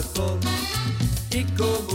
[0.00, 0.40] Corazón
[1.30, 1.89] y comunidad.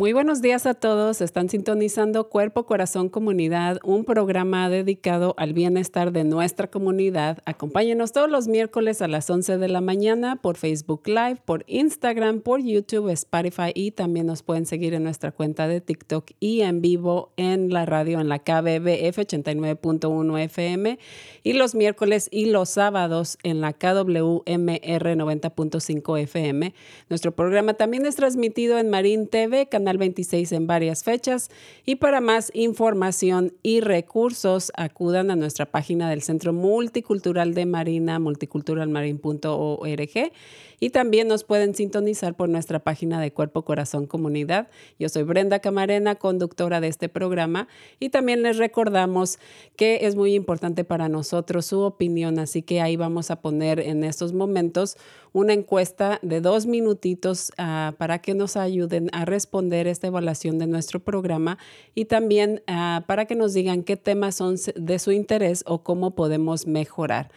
[0.00, 1.20] Muy buenos días a todos.
[1.20, 7.42] Están sintonizando Cuerpo, Corazón, Comunidad, un programa dedicado al bienestar de nuestra comunidad.
[7.44, 12.40] Acompáñenos todos los miércoles a las 11 de la mañana por Facebook Live, por Instagram,
[12.40, 16.80] por YouTube, Spotify y también nos pueden seguir en nuestra cuenta de TikTok y en
[16.80, 20.98] vivo en la radio en la KBBF 89.1 FM
[21.42, 26.72] y los miércoles y los sábados en la KWMR 90.5 FM.
[27.10, 31.50] Nuestro programa también es transmitido en Marín TV, Canal 26 en varias fechas.
[31.84, 38.18] Y para más información y recursos, acudan a nuestra página del Centro Multicultural de Marina,
[38.18, 40.32] multiculturalmarin.org.
[40.80, 44.68] Y también nos pueden sintonizar por nuestra página de Cuerpo Corazón Comunidad.
[44.98, 47.68] Yo soy Brenda Camarena, conductora de este programa.
[47.98, 49.38] Y también les recordamos
[49.76, 54.04] que es muy importante para nosotros su opinión, así que ahí vamos a poner en
[54.04, 54.96] estos momentos
[55.32, 60.66] una encuesta de dos minutitos ah, para que nos ayuden a responder esta evaluación de
[60.66, 61.58] nuestro programa
[61.94, 66.14] y también ah, para que nos digan qué temas son de su interés o cómo
[66.14, 67.30] podemos mejorar.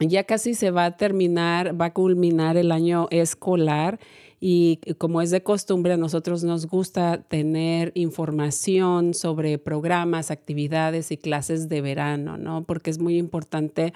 [0.00, 3.98] ya casi se va a terminar, va a culminar el año escolar
[4.40, 11.16] y como es de costumbre, a nosotros nos gusta tener información sobre programas, actividades y
[11.16, 12.62] clases de verano, ¿no?
[12.62, 13.92] Porque es muy importante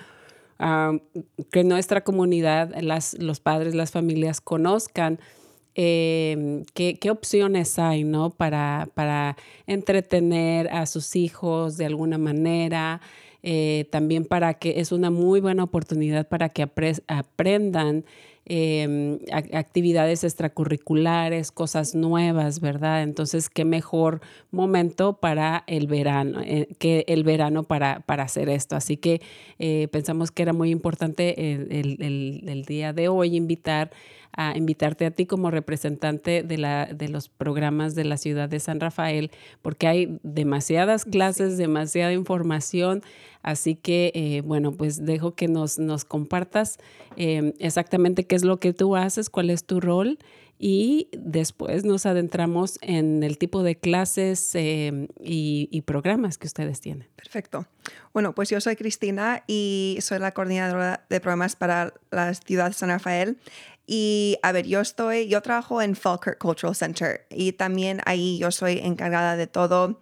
[0.59, 0.99] uh,
[1.53, 5.21] que nuestra comunidad, las, los padres, las familias conozcan
[5.77, 8.31] eh, qué, qué, opciones hay, ¿no?
[8.31, 9.37] Para, para
[9.69, 13.01] entretener a sus hijos de alguna manera.
[13.45, 16.63] eh, también para que es una muy buena oportunidad para que
[17.09, 18.05] aprendan
[18.45, 23.05] Em, actividades extracurriculares, cosas nuevas, ¿verdad?
[23.05, 28.75] Entonces, qué mejor momento para el verano, eh, que el verano para, para, hacer esto.
[28.75, 29.21] Así que
[29.61, 33.93] eh, pensamos que era muy importante el, el día de hoy invitar
[34.35, 38.61] a invitarte a ti como representante de, la, de los programas de la ciudad de
[38.61, 39.31] San Rafael,
[39.61, 43.03] porque hay demasiadas clases, demasiada información.
[43.43, 46.79] Así que, eh, bueno, pues dejo que nos, compartas
[47.17, 50.19] em, exactamente qué es lo que tú haces, cuál es tu rol
[50.59, 56.81] y después nos adentramos en el tipo de clases em, y, y, programas que ustedes
[56.81, 57.09] tienen.
[57.17, 57.67] Perfecto.
[58.13, 62.75] Bueno, pues yo soy Cristina y soy la coordinadora de programas para la ciudad de
[62.75, 63.39] San Rafael.
[63.87, 68.53] Y a ver, yo estoy, yo trabajo en Falkirk Cultural Center y también ahí yo
[68.53, 69.99] soy encargada de todo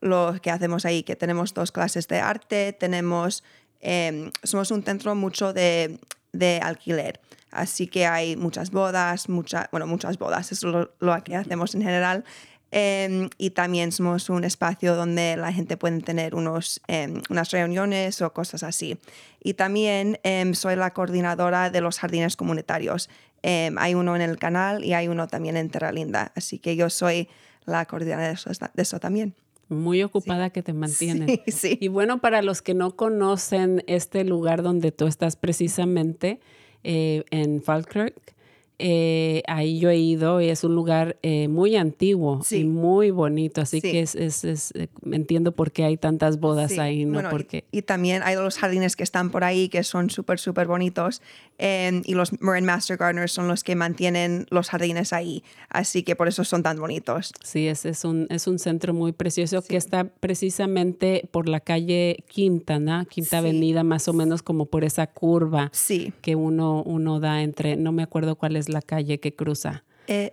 [0.00, 3.44] lo que hacemos ahí, que tenemos dos clases de arte, tenemos,
[3.80, 5.98] em, somos un centro mucho de,
[6.32, 11.24] de, alquiler, así que hay muchas bodas, mucha, bueno, muchas bodas, eso es lo, lo
[11.24, 12.24] que hacemos en general.
[12.70, 18.20] Em, y también somos un espacio donde la gente puede tener unos, em, unas reuniones
[18.20, 18.98] o cosas así.
[19.42, 20.18] Y también
[20.52, 23.08] soy la coordinadora de los jardines comunitarios.
[23.42, 26.32] hay uno en el canal y hay uno también en Terra Linda.
[26.34, 27.28] Así que yo soy
[27.64, 28.34] la coordinadora
[28.74, 29.34] de eso, también.
[29.68, 30.74] Muy ocupada que te.
[30.88, 31.12] Sí,
[31.48, 31.78] sí.
[31.80, 36.40] Y bueno, para los que no conocen este lugar donde tú estás precisamente,
[36.84, 38.34] eh, en Falkirk,
[38.80, 43.60] eh, ahí yo he ido y es un lugar eh, muy antiguo y muy bonito,
[43.60, 47.28] así que es, es, es, eh, entiendo por qué hay tantas bodas ahí, ¿no?
[47.28, 47.64] Porque...
[47.72, 51.22] Y, también hay los jardines que están por ahí que son súper, súper bonitos
[51.58, 56.14] em, y los Marin Master Gardeners son los que mantienen los jardines ahí, así que
[56.14, 57.32] por eso son tan bonitos.
[57.42, 62.24] Sí, es, es, un, es un centro muy precioso que está precisamente por la calle
[62.28, 63.04] Quinta, ¿no?
[63.06, 65.72] Quinta Avenida, más o menos como por esa curva
[66.20, 69.84] que uno, uno da entre, no me acuerdo cuál es la calle que cruza?
[70.06, 70.32] Eh,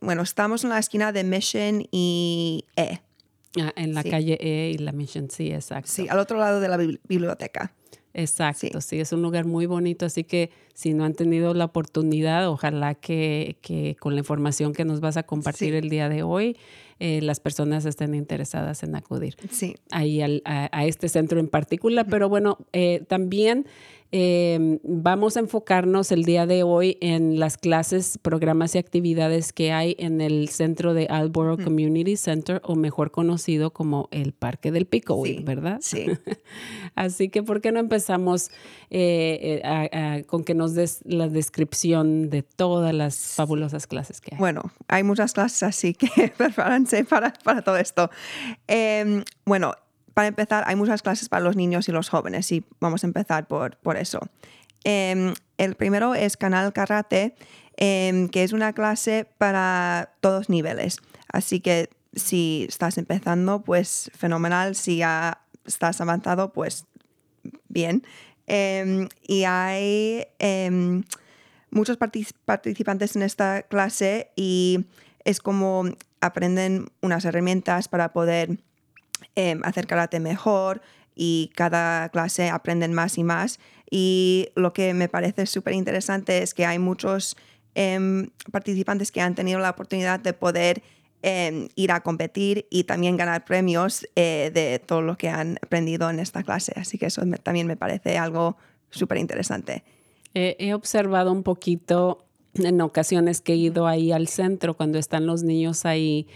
[0.00, 3.00] bueno, estamos en la esquina de Mission y E.
[3.60, 5.90] Ah, en la calle E y la Mission, sí, exacto.
[5.90, 7.74] Sí, al otro lado de la biblioteca.
[8.14, 9.00] Exacto, sí.
[9.00, 13.56] es un lugar muy bonito, así que si no han tenido la oportunidad, ojalá que,
[13.62, 16.56] que con la información que nos vas a compartir el día de hoy,
[17.04, 19.74] eh, las personas estén interesadas en acudir sí.
[19.90, 22.06] ahí a, este centro en particular.
[22.08, 23.66] Pero bueno, eh, también
[24.14, 29.72] Em, vamos a enfocarnos el día de hoy en las clases, programas y actividades que
[29.72, 34.84] hay en el centro de Alboro Community Center, o mejor conocido como el Parque del
[34.84, 35.78] Pico, ¿verdad?
[35.80, 36.08] Sí.
[36.94, 38.50] Así que, ¿por qué no empezamos
[38.90, 44.38] eh, eh, con que nos des la descripción de todas las fabulosas clases que hay?
[44.38, 48.10] Bueno, hay muchas clases, así que prepárense para, para todo esto.
[48.66, 49.72] Em, bueno,
[50.14, 53.46] para empezar, hay muchas clases para los niños y los jóvenes y vamos a empezar
[53.46, 54.20] por, por eso.
[54.84, 57.34] Em, el primero es Canal Karate,
[57.76, 60.98] em, que es una clase para todos niveles.
[61.28, 64.74] Así que si estás empezando, pues fenomenal.
[64.74, 66.84] Si ya estás avanzado, pues
[67.68, 68.04] bien.
[68.46, 70.26] Em, y hay
[71.70, 74.86] muchos participantes en esta clase y
[75.24, 75.84] es como
[76.20, 78.58] aprenden unas herramientas para poder
[79.36, 80.82] eh, hacer karate mejor
[81.14, 83.58] y cada clase aprenden más y más.
[83.90, 87.36] Y lo que me parece súper interesante es que hay muchos
[87.74, 90.82] em, participantes que han tenido la oportunidad de poder
[91.22, 96.10] em, ir a competir y también ganar premios eh, de todo lo que han aprendido
[96.10, 96.72] en esta clase.
[96.76, 98.56] Así que eso también me parece algo
[98.90, 99.84] súper interesante.
[100.34, 102.24] he observado un poquito
[102.54, 106.26] en ocasiones que he ido ahí al centro cuando están los niños ahí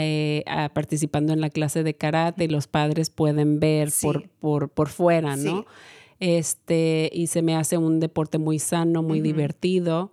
[0.00, 4.88] eh, participando en la clase de karate y los padres pueden ver por, por, por,
[4.88, 5.66] fuera, ¿no?
[6.20, 10.12] Este, y se me hace un deporte muy sano, muy divertido.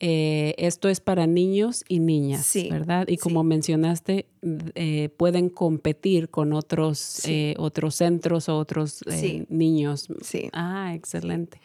[0.00, 3.06] Eh, esto es para niños y niñas, ¿verdad?
[3.06, 4.26] Y como mencionaste,
[4.74, 7.22] eh, pueden competir con otros,
[7.58, 9.04] otros centros o otros
[9.48, 10.08] niños.
[10.22, 10.50] Sí.
[10.52, 11.60] Ah, excelente.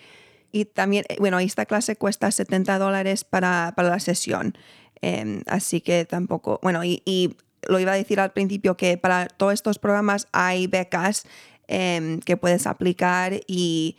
[0.52, 4.54] Y también, bueno, esta clase cuesta 70 dólares para, para la sesión.
[5.02, 7.36] Em, así que tampoco, bueno, y, y,
[7.68, 11.26] lo iba a decir al principio que para todos estos programas hay becas
[11.68, 13.98] em, que puedes aplicar y,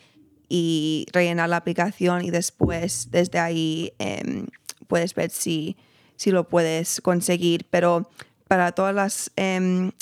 [1.13, 4.47] rellenar la aplicación y después desde ahí em,
[4.87, 5.77] puedes ver si,
[6.17, 7.67] si lo puedes conseguir.
[7.71, 8.09] Pero
[8.49, 9.93] para todas las, em,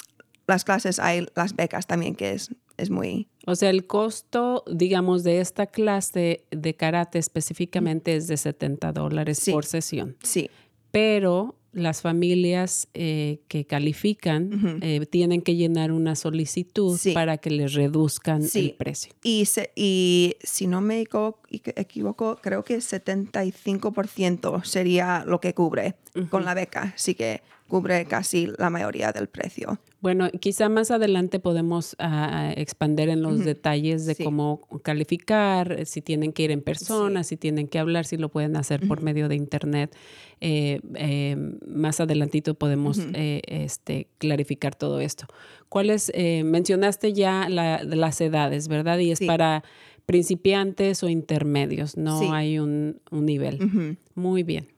[0.46, 3.28] las clases hay las becas también, que es, es muy...
[3.46, 9.42] O sea, el costo, digamos, de esta clase de karate específicamente es de 70 dólares
[9.50, 10.16] por sesión.
[10.22, 10.48] Sí.
[10.92, 17.12] Pero las familias eh, que califican eh, tienen que llenar una solicitud Sí.
[17.12, 18.70] para que les reduzcan Sí.
[18.70, 19.12] el precio.
[19.22, 25.96] Y, se- y si no me equivo- equivoco, creo que 75% sería lo que cubre
[26.30, 26.92] con la beca.
[26.94, 29.78] Así que cubre casi la mayoría del precio.
[30.00, 34.22] Bueno, quizá más adelante podemos ah, expander en los detalles de Sí.
[34.24, 38.56] cómo calificar, si tienen que ir en persona, si tienen que hablar, si lo pueden
[38.56, 39.96] hacer por medio de internet.
[40.40, 41.34] Eh, eh,
[41.66, 45.26] más adelantito podemos eh, este, clarificar todo esto.
[45.68, 46.12] ¿Cuáles?
[46.14, 48.98] eh, mencionaste ya la- las edades, ¿verdad?
[48.98, 49.26] Y es Sí.
[49.26, 49.64] para
[50.04, 53.96] principiantes o intermedios, no hay un, un nivel.
[54.14, 54.68] Muy bien.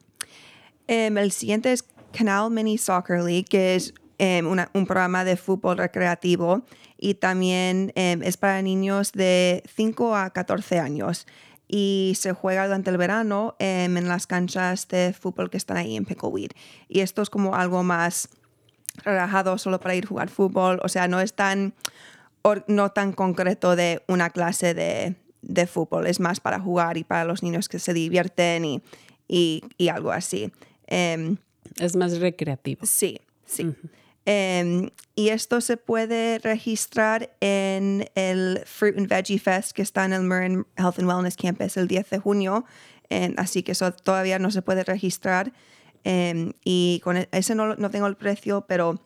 [0.87, 1.83] Em, el siguiente es
[2.19, 6.63] Canal Mini Soccer League, que es em, una- un programa de fútbol recreativo
[6.97, 11.25] y también em, es para niños de 5 a 14 años.
[11.69, 15.95] Y se juega durante el verano em, en las canchas de fútbol que están ahí
[15.95, 16.51] en Pickleweed.
[16.89, 18.27] Y esto es como algo más
[19.05, 20.81] relajado solo para ir a jugar fútbol.
[20.83, 21.73] O sea, no es tan,
[22.67, 26.05] no tan concreto de una clase de, de fútbol.
[26.07, 28.81] Es más para jugar y para los niños que se divierten y,
[29.29, 30.51] y, y algo así.
[31.79, 32.81] Es más recreativo.
[32.85, 33.73] sí, sí.
[34.25, 40.13] Em, y esto se puede registrar en el Fruit and Veggie Fest que está en
[40.13, 42.65] el Marin Health and Wellness Campus el 10 de junio.
[43.37, 45.51] Así que eso todavía no se puede registrar.
[46.03, 49.01] Em, y con e- ese no, no tengo el precio, pero,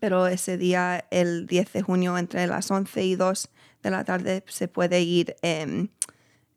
[0.00, 3.50] pero ese día, el 10 de junio, entre las 11 y 2
[3.82, 5.88] de la tarde, se puede ir em,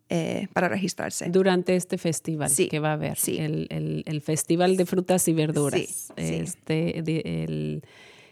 [0.09, 1.29] eh, para registrarse.
[1.29, 3.37] Durante este festival Sí, que va a haber, sí.
[3.37, 6.13] el, el- el Festival de Frutas y Verduras, Sí.
[6.17, 7.83] Este, el,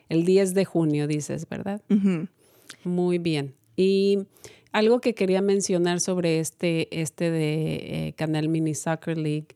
[0.09, 1.81] el 10 de junio, dices, ¿verdad?
[2.83, 3.53] Muy bien.
[3.75, 4.19] Y
[4.71, 7.75] algo que quería mencionar sobre este, este de
[8.07, 9.47] eh, Canal Mini Soccer League,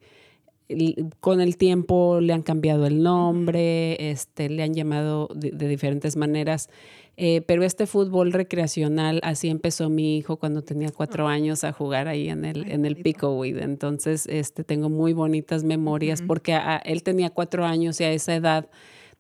[1.19, 6.15] con el tiempo le han cambiado el nombre, este, le han llamado de, de diferentes
[6.17, 6.69] maneras,
[7.17, 12.07] eh, pero este fútbol recreacional, así empezó mi hijo cuando tenía cuatro años a jugar
[12.07, 13.57] ahí en el, en el Picoweed.
[13.57, 18.11] Entonces, este, tengo muy bonitas memorias porque a- a- él tenía cuatro años y a
[18.11, 18.69] esa edad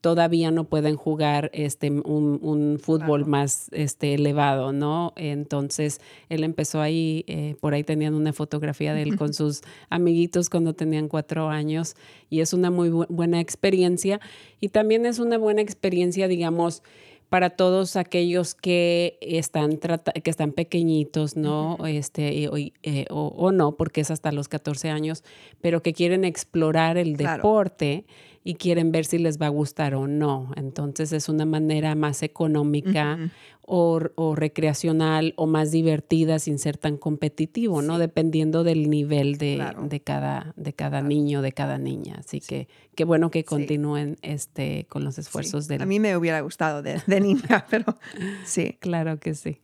[0.01, 5.13] todavía no pueden jugar este un, un fútbol más este elevado, ¿no?
[5.15, 10.49] Entonces él empezó ahí, eh, por ahí tenían una fotografía de él con sus amiguitos
[10.49, 11.95] cuando tenían cuatro años
[12.29, 14.19] y es una muy bu- buena experiencia
[14.59, 16.81] y también es una buena experiencia, digamos,
[17.29, 21.77] para todos aquellos que están que están pequeñitos, ¿no?
[21.85, 22.43] Este,
[22.83, 25.23] eh, o, o no, porque es hasta los 14 años,
[25.61, 27.37] pero que quieren explorar el Claro.
[27.37, 28.05] deporte
[28.43, 30.51] y quieren ver si les va a gustar o no.
[30.55, 33.19] Entonces es una manera más económica
[33.61, 37.99] o, o recreacional o más divertida sin ser tan competitivo, ¿no?
[37.99, 39.87] Dependiendo del nivel de, Claro.
[39.87, 42.15] de cada, de cada niño, de cada niña.
[42.19, 45.81] Así que qué bueno que continúen este, con los esfuerzos del...
[45.81, 47.97] A mí me hubiera gustado de, de niña, pero
[48.43, 48.77] sí.
[48.79, 49.59] Claro que sí.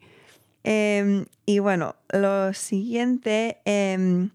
[0.63, 4.29] Em, y bueno, lo siguiente, em,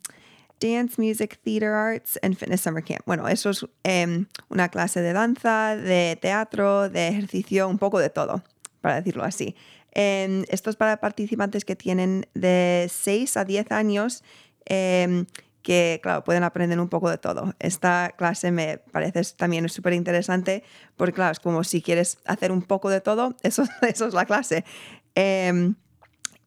[0.62, 3.00] Dance, Music, Theater Arts and Fitness Summer Camp.
[3.04, 8.11] Bueno, eso es em, una clase de danza, de teatro, de ejercicio, un poco de
[8.11, 8.42] todo,
[8.81, 9.57] para decirlo así.
[9.90, 14.23] Em, esto es para participantes que tienen de 6 a 10 años
[14.64, 15.26] em,
[15.62, 17.54] que, claro, pueden aprender un poco de todo.
[17.59, 20.62] Esta clase me parece también súper interesante
[20.97, 24.64] porque, claro, es como si quieres hacer un poco de todo, eso es la clase.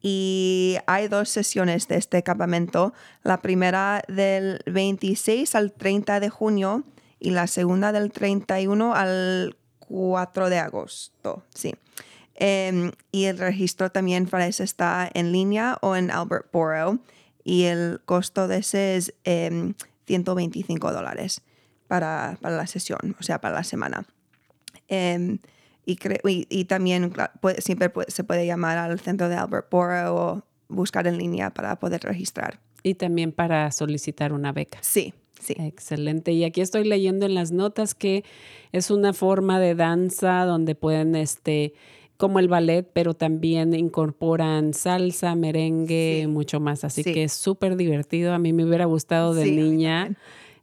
[0.06, 2.92] Em, y hay dos sesiones de este campamento.
[3.22, 6.84] La primera del 26 al 30 de junio
[7.18, 11.44] y la segunda del 31 al 4 de agosto.
[11.54, 11.74] Sí.
[12.34, 17.00] Em, y el registro también para ese está en línea o en Albert Borough.
[17.42, 19.74] Y el costo de ese es em,
[20.06, 21.42] 125 dólares
[21.88, 24.06] para, para la sesión, o sea, para la semana.
[24.88, 25.38] Em,
[25.86, 25.92] y,
[26.28, 30.42] y, y también puede- siempre puede- se puede llamar al centro de Albert Borough o
[30.68, 32.60] buscar en línea para poder registrar.
[32.82, 34.78] Y también para solicitar una beca.
[34.82, 35.54] Sí, sí.
[35.58, 36.32] Excelente.
[36.32, 38.24] Y aquí estoy leyendo en las notas que
[38.72, 41.72] es una forma de danza donde pueden, este,
[42.16, 46.26] como el ballet, pero también incorporan salsa, merengue, Sí.
[46.26, 46.82] mucho más.
[46.84, 47.12] Así Sí.
[47.12, 48.32] que es súper divertido.
[48.32, 50.16] A mí me hubiera gustado de niña.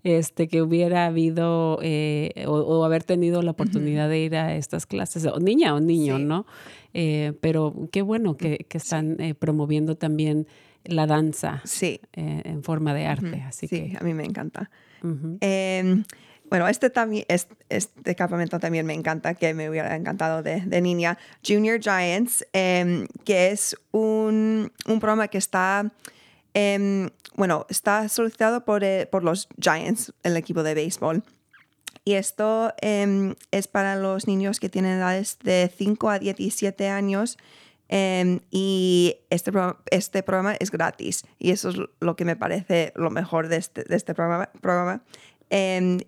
[0.04, 4.86] Este, que hubiera habido eh, o, o haber tenido la oportunidad de ir a estas
[4.86, 6.24] clases, o niña o niño, Sí.
[6.26, 6.46] ¿no?
[6.94, 10.46] Eh, pero qué bueno que, que están eh, promoviendo también
[10.84, 13.42] la danza Sí, en forma de arte.
[13.48, 14.70] Así sí, que a mí me encanta.
[15.40, 16.04] Em,
[16.50, 20.82] bueno, este, también, este, este campamento también me encanta, que me hubiera encantado de, de
[20.82, 21.18] niña.
[21.48, 25.90] Junior Giants, em, que es un, un programa que está,
[26.54, 31.24] em, bueno, está solicitado por, eh, por los Giants, el equipo de béisbol.
[32.06, 37.38] y esto em, es para los niños que tienen edades de 5 a 17 años.
[37.90, 41.26] em, y este, pro- este programa es gratis.
[41.38, 44.50] Y eso es lo que me parece lo mejor de este, de este programa.
[44.62, 45.04] programa.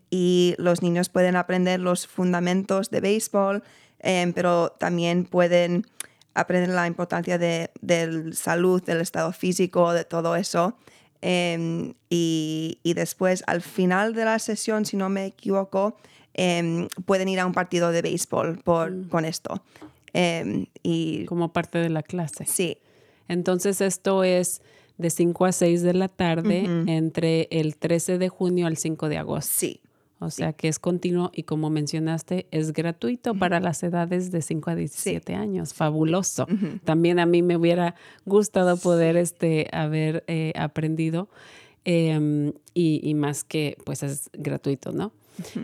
[0.10, 3.62] Y los niños pueden aprender los fundamentos de béisbol,
[4.34, 5.86] pero también pueden
[6.36, 10.78] aprender la importancia de, de salud, del estado físico, de todo eso.
[11.22, 15.96] Em, y, y después, al final de la sesión, si no me equivoco,
[16.34, 19.64] em, pueden ir a un partido de béisbol por, con esto.
[20.14, 22.46] Em, y Como parte de la clase.
[22.46, 22.78] sí,
[23.28, 24.62] Entonces esto es
[24.98, 29.18] de 5 a 6 de la tarde entre el 13 de junio al 5 de
[29.18, 29.52] agosto.
[29.54, 29.82] sí,
[30.20, 34.70] O sea que es continuo y como mencionaste, es gratuito para las edades de 5
[34.72, 35.74] a 17 años.
[35.74, 36.48] Fabuloso.
[36.86, 37.96] También a mí me hubiera
[38.26, 41.28] gustado poder este, haber eh, aprendido
[41.84, 45.12] em, y, y más que pues es gratuito, ¿no?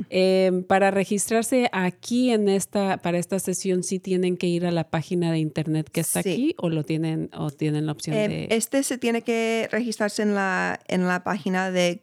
[0.10, 4.89] Em, para registrarse aquí en esta, para esta sesión, sí tienen que ir a la
[4.89, 6.29] página de internet que está Sí.
[6.34, 10.24] aquí o lo tienen o tienen la opción Em, de Este se tiene que registrarse
[10.24, 12.00] en la, en la página de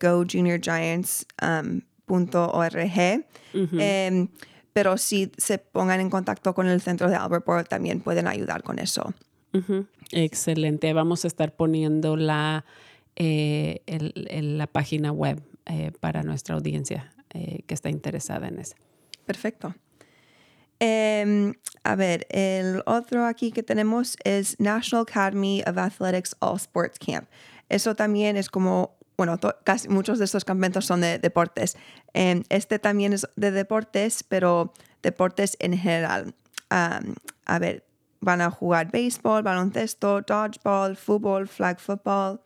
[2.09, 3.27] gojuniorgiants.org.
[3.81, 4.29] Em,
[4.73, 8.62] pero si se pongan en contacto con el centro de Albert Boyle, también pueden ayudar
[8.62, 9.12] con eso.
[10.12, 10.93] Excelente.
[10.93, 12.65] Vamos a estar poniendo la,
[13.17, 18.59] eh, el- el- la página web eh, para nuestra audiencia eh, que está interesada en
[18.59, 18.75] eso.
[19.27, 19.75] Perfecto.
[20.81, 26.99] Em, a ver, el otro aquí que tenemos es National Academy of Athletics All Sports
[27.05, 27.29] Camp.
[27.69, 31.77] Eso también es como, bueno, casi muchos de estos campamentos son de deportes.
[32.15, 34.73] Em, este también es de deportes, pero
[35.03, 36.37] deportes en general.
[36.71, 37.85] A ver,
[38.21, 42.41] van a jugar béisbol, baloncesto, dodgeball, fútbol, flag football,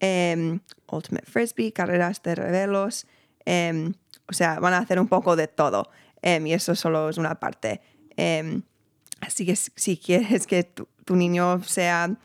[0.00, 0.58] em,
[0.90, 3.06] ultimate frisbee, carreras de revelos.
[3.46, 3.94] em,
[4.28, 5.90] o sea, van a hacer un poco de todo.
[6.22, 7.80] y eso solo es una parte.
[9.20, 12.16] Así que si quieres que tu niño sea,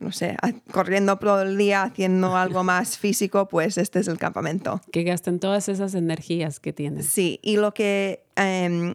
[0.00, 0.36] no sé,
[0.72, 4.80] corriendo todo el día, haciendo algo más físico, pues este es el campamento.
[4.90, 7.04] Que gasten todas esas energías que tienen.
[7.04, 8.94] Sí, y lo que em,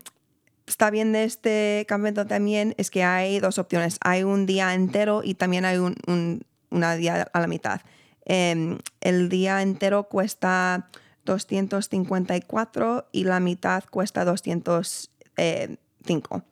[0.67, 3.97] está bien de este campamento también es que hay dos opciones.
[4.01, 7.81] Hay un día entero y también hay un, un- una día a la mitad.
[8.25, 10.89] Em, el día entero cuesta
[11.25, 16.43] 254 y la mitad cuesta 205.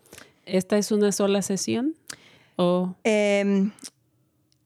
[0.46, 1.96] ¿Esta es una sola sesión?
[2.56, 3.72] ¿O Em,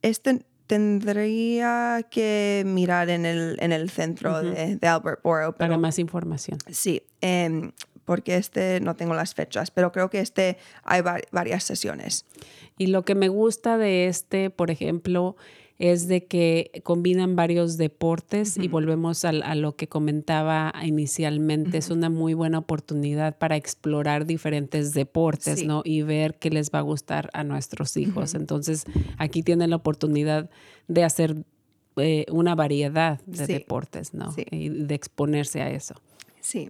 [0.01, 5.55] este tendría que mirar en el, en el centro de, de Albert Borough.
[5.55, 6.59] para pero- más información?
[6.69, 7.71] Sí, em,
[8.05, 12.25] porque este no tengo las fechas, pero creo que este hay va- varias sesiones.
[12.77, 15.35] Y lo que me gusta de este, por ejemplo,
[15.79, 21.77] es de que combinan varios deportes y volvemos al- a, lo que comentaba inicialmente.
[21.77, 25.67] Es una muy buena oportunidad para explorar diferentes deportes, Sí.
[25.67, 25.83] ¿no?
[25.85, 28.33] Y ver qué les va a gustar a nuestros hijos.
[28.33, 28.85] Entonces,
[29.19, 30.49] aquí tienen la oportunidad
[30.87, 31.35] de hacer
[31.99, 33.53] eh, una variedad de Sí.
[33.53, 34.31] deportes, ¿no?
[34.31, 34.45] Sí.
[34.51, 35.95] Y de exponerse a eso.
[36.41, 36.69] Sí.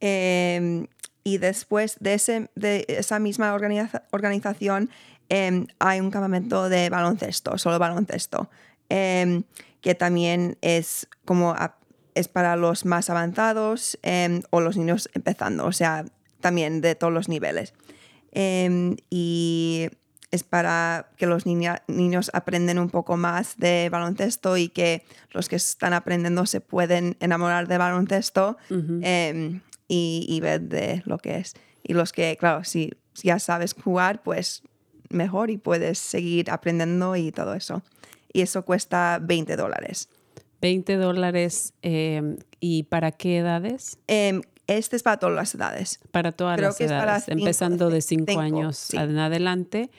[0.00, 0.86] Em,
[1.24, 4.90] y después de, ese, de esa misma organiza- organización
[5.28, 8.48] em, hay un campamento de baloncesto, solo baloncesto,
[8.88, 9.42] em,
[9.80, 11.76] que también es como a-
[12.14, 16.04] es para los más avanzados em, o los niños empezando, o sea,
[16.40, 17.74] también de todos los niveles.
[19.10, 19.88] Y
[20.30, 25.48] es para que los niña- niños aprenden un poco más de baloncesto y que los
[25.48, 28.56] que están aprendiendo se pueden enamorar de baloncesto
[29.04, 31.54] em, y, y ver de lo que es.
[31.82, 34.62] Y los que, claro, si, si ya sabes jugar, pues
[35.10, 37.82] mejor y puedes seguir aprendiendo y todo eso.
[38.32, 40.08] Y eso cuesta 20 dólares.
[40.60, 41.72] 20 dólares.
[41.82, 43.98] eh, ¿Y para qué edades?
[44.06, 46.00] Em, este es para todas las edades.
[46.10, 48.96] Para todas Creo las que es para edades, cinco- empezando de 5 cinco, años sí.
[48.96, 49.90] en adelante.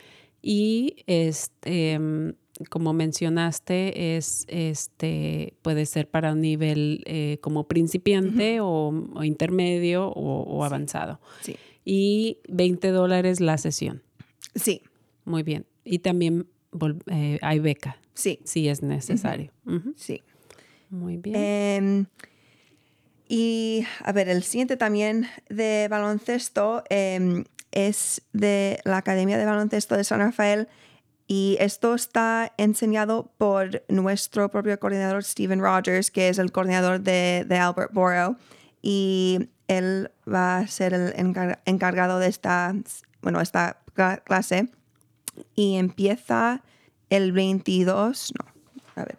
[0.41, 2.33] Y este, em,
[2.69, 10.07] como mencionaste, es este puede ser para un nivel eh, como principiante o, o intermedio
[10.09, 11.19] o, o avanzado.
[11.41, 11.55] Sí.
[11.85, 14.03] Y 20 dólares la sesión.
[14.55, 14.81] Sí,
[15.27, 15.65] Muy bien.
[15.83, 16.47] Y también
[17.11, 19.51] eh, hay beca, sí, si es necesario.
[19.95, 20.23] Sí.
[20.89, 21.35] Muy bien.
[21.35, 22.05] Em,
[23.27, 29.97] y a ver, el siguiente también de baloncesto em, es de la Academia de Baloncesto
[29.97, 30.67] de San Rafael
[31.27, 37.43] y esto está enseñado por nuestro propio coordinador Steven Rogers, que es el coordinador de,
[37.45, 38.37] de Albert Borough
[38.81, 42.73] y él va a ser el encar- encargado de esta,
[43.21, 44.69] bueno, esta cla- clase
[45.55, 46.63] y empieza
[47.09, 48.45] el 22, no,
[48.95, 49.17] a ver,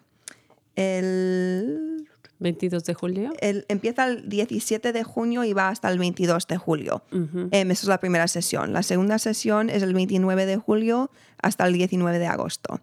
[0.75, 2.07] el
[2.39, 3.33] 22 de julio.
[3.39, 7.03] El, empieza el 17 de junio y va hasta el 22 de julio.
[7.11, 8.73] Em, esa es la primera sesión.
[8.73, 12.81] La segunda sesión es el 29 de julio hasta el 19 de agosto.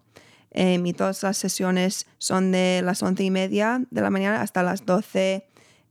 [0.51, 4.63] Em, y todas las sesiones son de las 11 y media de la mañana hasta
[4.63, 5.45] las 12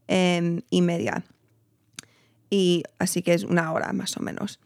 [0.08, 1.24] em, y media.
[2.48, 4.60] Y así que es una hora más o menos.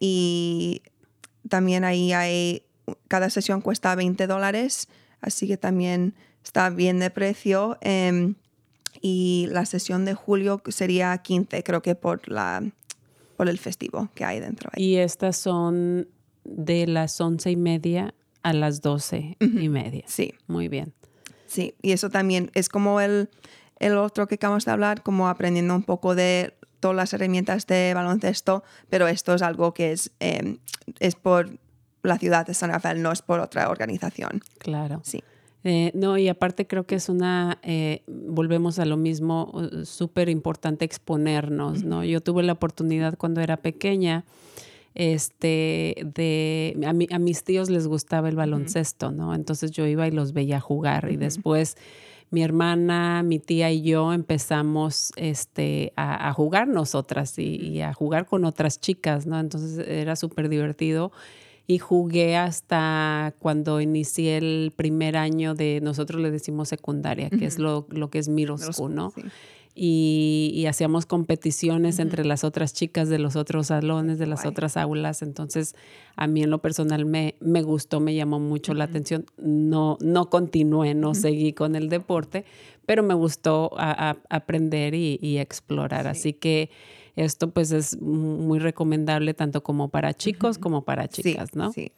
[0.00, 0.82] y
[1.48, 2.62] también ahí hay,
[3.08, 4.88] cada sesión cuesta 20 dólares,
[5.20, 7.78] así que también está bien de precio.
[7.80, 8.34] Em,
[9.00, 12.62] y la sesión de julio sería 15, creo que por, la,
[13.36, 14.70] por el festivo que hay dentro.
[14.76, 16.08] Y estas son
[16.44, 20.04] de las once y media a las doce y media.
[20.06, 20.34] Sí.
[20.46, 20.92] Muy bien.
[21.46, 23.28] Sí, y eso también es como el,
[23.78, 27.94] el otro que acabamos de hablar, como aprendiendo un poco de todas las herramientas de
[27.94, 30.58] baloncesto, pero esto es algo que es, em,
[31.00, 31.48] es por
[32.02, 34.42] la ciudad de San Rafael, no es por otra organización.
[34.58, 35.00] Claro.
[35.02, 35.22] Sí.
[35.64, 40.28] Eh, no, y aparte creo que es una, eh, volvemos a lo mismo, uh, súper
[40.28, 42.04] importante exponernos, ¿no?
[42.04, 44.26] Yo tuve la oportunidad cuando era pequeña,
[44.94, 49.34] este, de, a, a mis tíos les gustaba el baloncesto, ¿no?
[49.34, 51.78] Entonces yo iba y los veía jugar y después
[52.34, 58.26] mi hermana, mi tía y yo empezamos este, a, jugar nosotras y, y, a jugar
[58.26, 59.38] con otras chicas, ¿no?
[59.38, 61.12] Entonces era súper divertido
[61.66, 67.58] y jugué hasta cuando inicié el primer año de, nosotros le decimos secundaria, que es
[67.58, 69.12] lo, lo, que es middle school, ¿no?
[69.74, 75.22] Y, hacíamos competiciones entre las otras chicas de los otros salones, de las otras aulas.
[75.22, 75.74] Entonces,
[76.16, 79.26] a mí en lo personal me, me gustó, me llamó mucho la atención.
[79.36, 82.44] No, no continué, no seguí con el deporte,
[82.86, 86.06] pero me gustó aprender y, y explorar.
[86.06, 86.70] Así que
[87.16, 91.72] esto pues es muy recomendable tanto como para chicos como para chicas, ¿no?
[91.72, 91.92] Sí.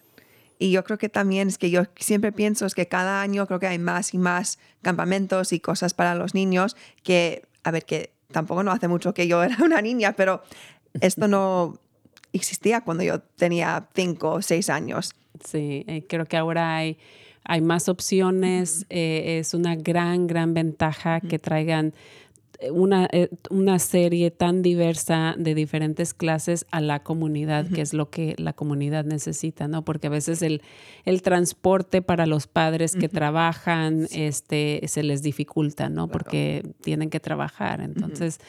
[0.59, 3.61] Y yo creo que también es que yo siempre pienso es que cada año creo
[3.61, 8.13] que hay más y más campamentos y cosas para los niños que, a ver, que
[8.31, 10.43] tampoco no hace mucho que yo era una niña, pero
[11.01, 11.79] esto no
[12.33, 15.15] existía cuando yo tenía cinco o seis años.
[15.45, 16.97] Sí, eh, creo que ahora hay,
[17.43, 18.87] hay más opciones.
[18.89, 21.93] Eh, es una gran, gran ventaja que traigan
[22.71, 28.11] una, eh, una, serie tan diversa de diferentes clases a la comunidad, que es lo
[28.11, 29.85] que la comunidad necesita, ¿no?
[29.85, 30.63] Porque a veces el,
[31.05, 36.09] el transporte para los padres que trabajan este, se les dificulta, ¿no?
[36.09, 37.81] Porque tienen que trabajar.
[37.81, 38.41] Entonces,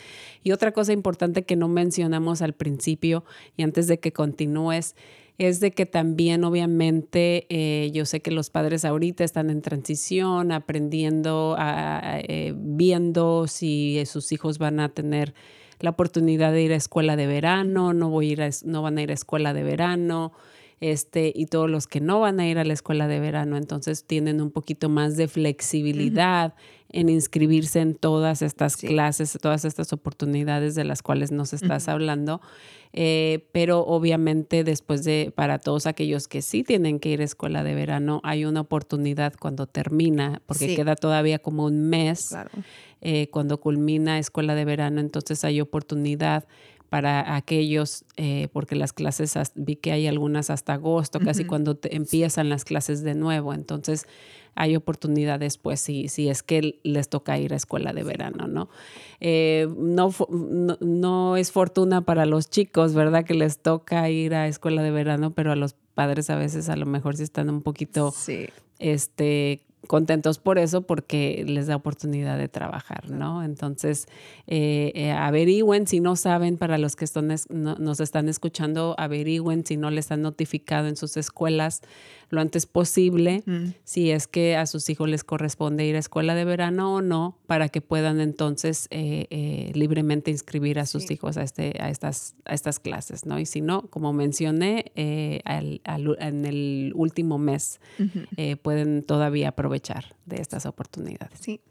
[0.44, 4.96] y otra cosa importante que no mencionamos al principio y antes de que continúes,
[5.38, 10.52] es de que también obviamente eh, yo sé que los padres ahorita están en transición,
[10.52, 15.36] aprendiendo, eh, viendo si sus hijos van a tener
[15.80, 19.04] la oportunidad de ir a escuela de verano, no, voy a ir no van a
[19.04, 20.34] ir a escuela de verano,
[20.80, 24.04] este, y todos los que no van a ir a la escuela de verano, entonces
[24.04, 26.54] tienen un poquito más de flexibilidad
[26.90, 32.42] en inscribirse en todas estas clases, todas estas oportunidades de las cuales nos estás hablando.
[32.94, 37.64] Eh, pero obviamente después de, para todos aquellos que sí tienen que ir a escuela
[37.64, 42.36] de verano, hay una oportunidad cuando termina, porque queda todavía como un mes,
[43.02, 46.48] eh, cuando culmina escuela de verano, entonces hay oportunidad
[46.90, 52.50] para aquellos, eh, porque las clases, vi que hay algunas hasta agosto, casi cuando empiezan
[52.50, 54.08] las clases de nuevo, entonces
[54.56, 58.70] hay oportunidades, pues, si, si es que les toca ir a escuela de verano, ¿no?
[59.20, 60.12] Eh, no,
[60.80, 63.24] no, es fortuna para los chicos, ¿verdad?
[63.24, 66.76] Que les toca ir a escuela de verano, pero a los padres a veces a
[66.76, 68.14] lo mejor sí están un poquito,
[68.80, 73.44] este, contentos por eso porque les da oportunidad de trabajar, ¿no?
[73.44, 74.08] Entonces,
[74.48, 79.78] eh, eh, averigüen si no saben, para los que están, nos están escuchando, averigüen si
[79.78, 81.82] no les han notificado en sus escuelas
[82.30, 83.74] lo antes posible, mm.
[83.84, 87.38] si es que a sus hijos les corresponde ir a escuela de verano o no,
[87.48, 92.54] para que puedan entonces eh, libremente inscribir a sus hijos a, este, a, estas, a
[92.54, 93.40] estas clases, ¿no?
[93.40, 97.80] Y si no, como mencioné, en el último mes
[98.62, 101.40] pueden todavía aprovechar de estas oportunidades.
[101.40, 101.62] Sí.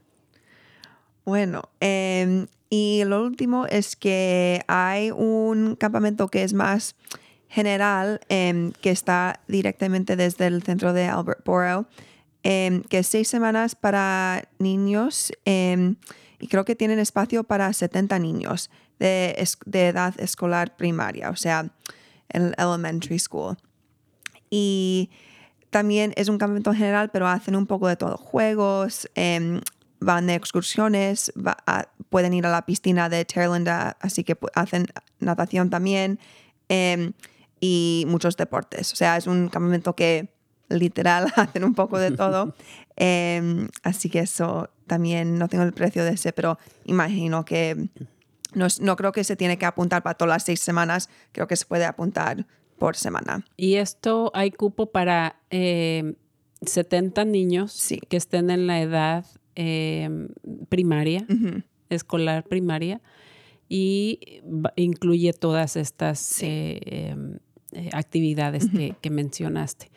[1.26, 6.94] Bueno, em, y lo último es que hay un campamento que es más
[7.56, 11.86] general, em, que está directamente desde el centro de Albert Borough,
[12.42, 15.32] em, que es seis semanas para niños
[16.38, 19.34] y creo que tienen espacio para 70 niños de,
[19.72, 21.70] edad escolar primaria, o sea,
[22.28, 23.56] el elementary school.
[24.50, 25.08] Y
[25.70, 28.18] también es un campamento general, pero hacen un poco de todo.
[28.18, 29.62] Juegos, em,
[29.98, 31.32] van de excursiones,
[32.10, 34.86] pueden ir a la piscina de Terlinda, así que hacen
[35.20, 36.18] natación también
[36.68, 37.12] em,
[37.60, 38.92] y muchos deportes.
[38.92, 40.28] O sea, es un campamento que
[40.68, 42.54] literal hacen un poco de todo.
[42.98, 47.90] Em, así que eso también no tengo el precio de ese, pero imagino que
[48.54, 51.56] no, no creo que se tiene que apuntar para todas las seis semanas, creo que
[51.56, 52.46] se puede apuntar
[52.78, 53.44] por semana.
[53.58, 56.14] Y esto hay cupo para eh,
[56.62, 58.00] 70 niños Sí.
[58.08, 60.08] que estén en la edad eh,
[60.70, 61.26] primaria,
[61.90, 63.02] escolar primaria,
[63.68, 64.40] y
[64.76, 66.46] incluye todas estas Sí.
[66.46, 67.38] eh, em,
[67.72, 69.90] eh, actividades que, que mencionaste.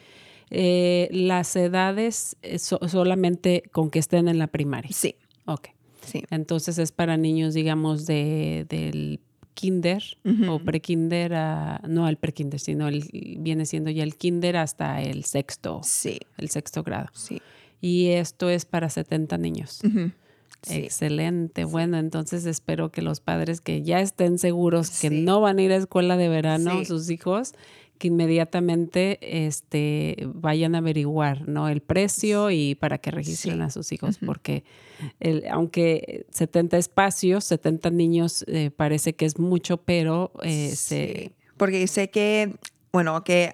[0.52, 4.92] Eh, las edades eh, so- solamente con que estén en la primaria.
[4.94, 5.70] Sí, Ok.
[6.06, 6.24] sí.
[6.32, 9.20] Entonces es para niños, digamos, de, del
[9.54, 10.64] kinder o Ujú.
[10.66, 13.04] prekinder, a, no al prekinder, sino el,
[13.40, 17.10] viene siendo ya el kinder hasta el sexto, Sí, el sexto grado.
[17.14, 17.42] sí.
[17.82, 19.82] Y esto es para 70 niños.
[19.86, 20.12] Ujú.
[20.62, 20.76] Sí.
[20.80, 21.64] Excelente.
[21.64, 25.22] Bueno, entonces espero que los padres que ya estén seguros que Sí.
[25.22, 26.86] no van a ir a escuela de verano Sí.
[26.86, 27.54] sus hijos,
[27.98, 31.68] que inmediatamente este, vayan a averiguar ¿no?
[31.70, 33.62] el precio y para que registren Sí.
[33.62, 34.64] a sus hijos, porque
[35.20, 41.32] el- aunque 70 espacios, 70 niños eh, parece que es mucho, pero eh, se, Sí,
[41.58, 42.56] porque sé que,
[42.94, 43.52] bueno, que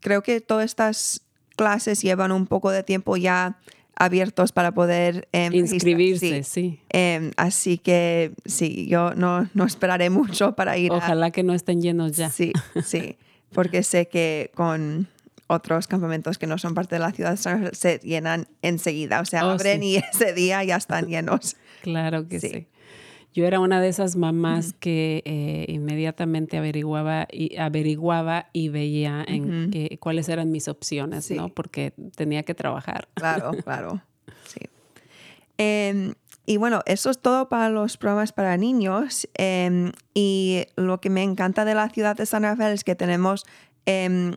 [0.00, 1.22] creo que todas estas
[1.56, 3.58] clases llevan un poco de tiempo ya
[4.00, 6.50] abiertos para poder registrar- inscribirse, sí.
[6.72, 6.80] sí.
[6.88, 10.96] Em, así que sí, yo no, no esperaré mucho para ir a...
[10.96, 12.30] Ojalá que no estén llenos ya.
[12.30, 13.16] Sí, sí,
[13.52, 15.06] porque sé que con
[15.46, 17.36] otros campamentos que no son parte de la ciudad
[17.72, 19.86] se llenan enseguida, o sea, Oh, abren sí.
[19.86, 21.56] y ese día ya están llenos.
[21.82, 22.48] Claro que sí.
[22.48, 22.66] Sí.
[23.32, 25.66] Yo era una de esas mamás que eh,
[26.00, 31.34] inmediatamente averiguaba y averiguaba y veía en qué- cuáles eran mis opciones, Sí.
[31.34, 31.48] ¿no?
[31.50, 33.08] Porque tenía que trabajar.
[33.14, 34.00] Claro, claro.
[34.46, 34.60] Sí.
[35.58, 36.14] Em,
[36.46, 39.28] y bueno, eso es todo para los programas para niños.
[39.34, 43.44] em, y lo que me encanta de la ciudad de San Rafael es que tenemos,
[43.86, 44.34] em,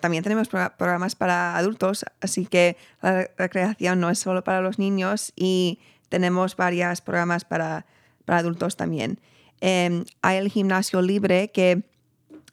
[0.00, 4.78] también tenemos pro- programas para adultos, así que la recreación no es solo para los
[4.78, 7.84] niños y tenemos varios programas para,
[8.24, 9.18] para adultos también.
[9.60, 11.82] Em, hay el gimnasio libre que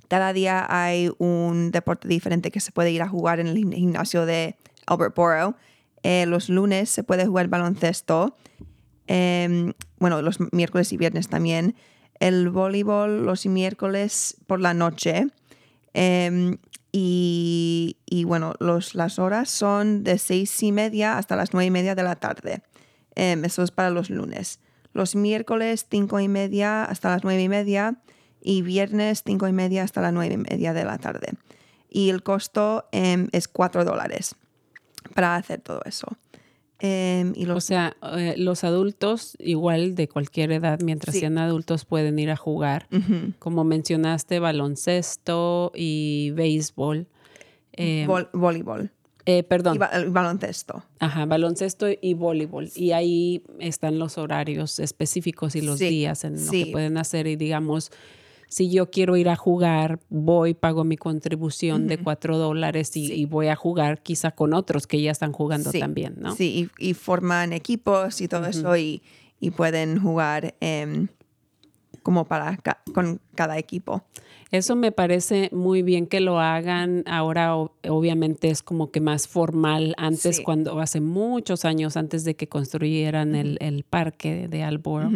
[0.07, 3.73] cada día hay un deporte diferente que se puede ir a jugar en el gim-
[3.73, 5.55] gimnasio de Albert Borough.
[6.03, 8.35] Eh, los lunes se puede jugar baloncesto.
[9.07, 11.75] Em, bueno, los miércoles y viernes también.
[12.19, 15.27] El voleibol los miércoles por la noche.
[15.93, 16.57] Em,
[16.95, 17.95] y,
[18.27, 22.15] bueno, las horas son de seis y media hasta las nueve y media de la
[22.15, 22.61] tarde.
[23.15, 24.59] Eso es para los lunes.
[24.93, 27.97] Los miércoles cinco y media hasta las nueve y media
[28.41, 31.33] y viernes cinco y media hasta las nueve y media de la tarde.
[31.89, 34.35] Y el costo em, es cuatro dólares
[35.15, 36.07] para hacer todo eso.
[36.79, 41.21] Em, y O los, sea, eh, los adultos, igual de cualquier edad, mientras Sí.
[41.21, 42.87] sean adultos, pueden ir a jugar.
[43.39, 47.07] Como mencionaste, baloncesto y béisbol.
[47.77, 48.91] Vol- voleibol
[49.25, 49.75] eh, perdón.
[49.75, 50.83] y ba- el baloncesto.
[50.99, 52.69] Ajá, baloncesto y voleibol.
[52.75, 56.65] Y ahí están los horarios específicos y los Sí, días en lo sí.
[56.65, 57.27] que pueden hacer.
[57.27, 57.91] Y digamos,
[58.49, 63.13] si yo quiero ir a jugar, voy, pago mi contribución de cuatro dólares y, Sí.
[63.13, 66.35] y voy a jugar quizá con otros que ya están jugando también, ¿no?
[66.35, 69.01] Sí, y, y forman equipos y todo eso y,
[69.39, 71.07] y pueden jugar em,
[72.03, 74.03] como para ca- con cada equipo.
[74.51, 77.03] Eso me parece muy bien que lo hagan.
[77.07, 79.95] Ahora obviamente es como que más formal.
[79.97, 80.43] Antes, Sí.
[80.43, 85.09] cuando hace muchos años antes de que construyeran el, el parque de Alboro,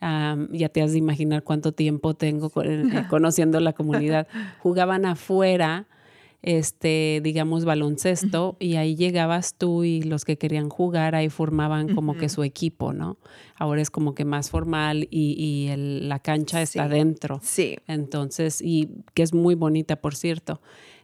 [0.00, 4.26] ya te has de imaginar cuánto tiempo tengo con- eh, conociendo la comunidad.
[4.60, 5.86] Jugaban afuera,
[6.46, 12.16] este, digamos, baloncesto, y ahí llegabas tú y los que querían jugar ahí formaban como
[12.16, 13.16] que su equipo, ¿no?
[13.56, 17.40] Ahora es como que más formal y, y el- la cancha está dentro.
[17.42, 20.60] Sí, Entonces, y que es muy bonita, por cierto.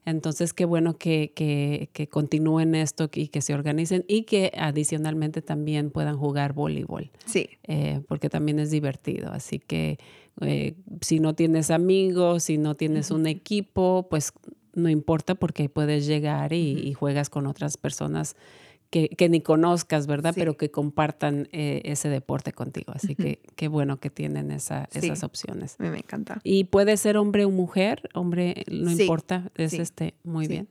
[0.06, 5.42] Entonces, qué bueno que, que, que continúen esto y que se organicen y que adicionalmente
[5.42, 9.30] también puedan jugar voleibol sí, eh, porque también es divertido.
[9.30, 9.98] Así que
[10.40, 14.32] eh, si no tienes amigos, si no tienes un equipo, pues
[14.74, 18.36] no importa porque puedes llegar y, y juegas con otras personas
[18.90, 20.34] que, que ni conozcas, ¿verdad?
[20.34, 20.40] Sí.
[20.40, 22.92] Pero que compartan eh, ese deporte contigo.
[22.94, 24.98] Así que qué bueno que tienen esa- Sí.
[25.06, 25.76] esas opciones.
[25.78, 26.40] mí me encanta.
[26.42, 30.66] Y puede ser hombre o mujer, hombre, no Sí, importa, es este, muy bien.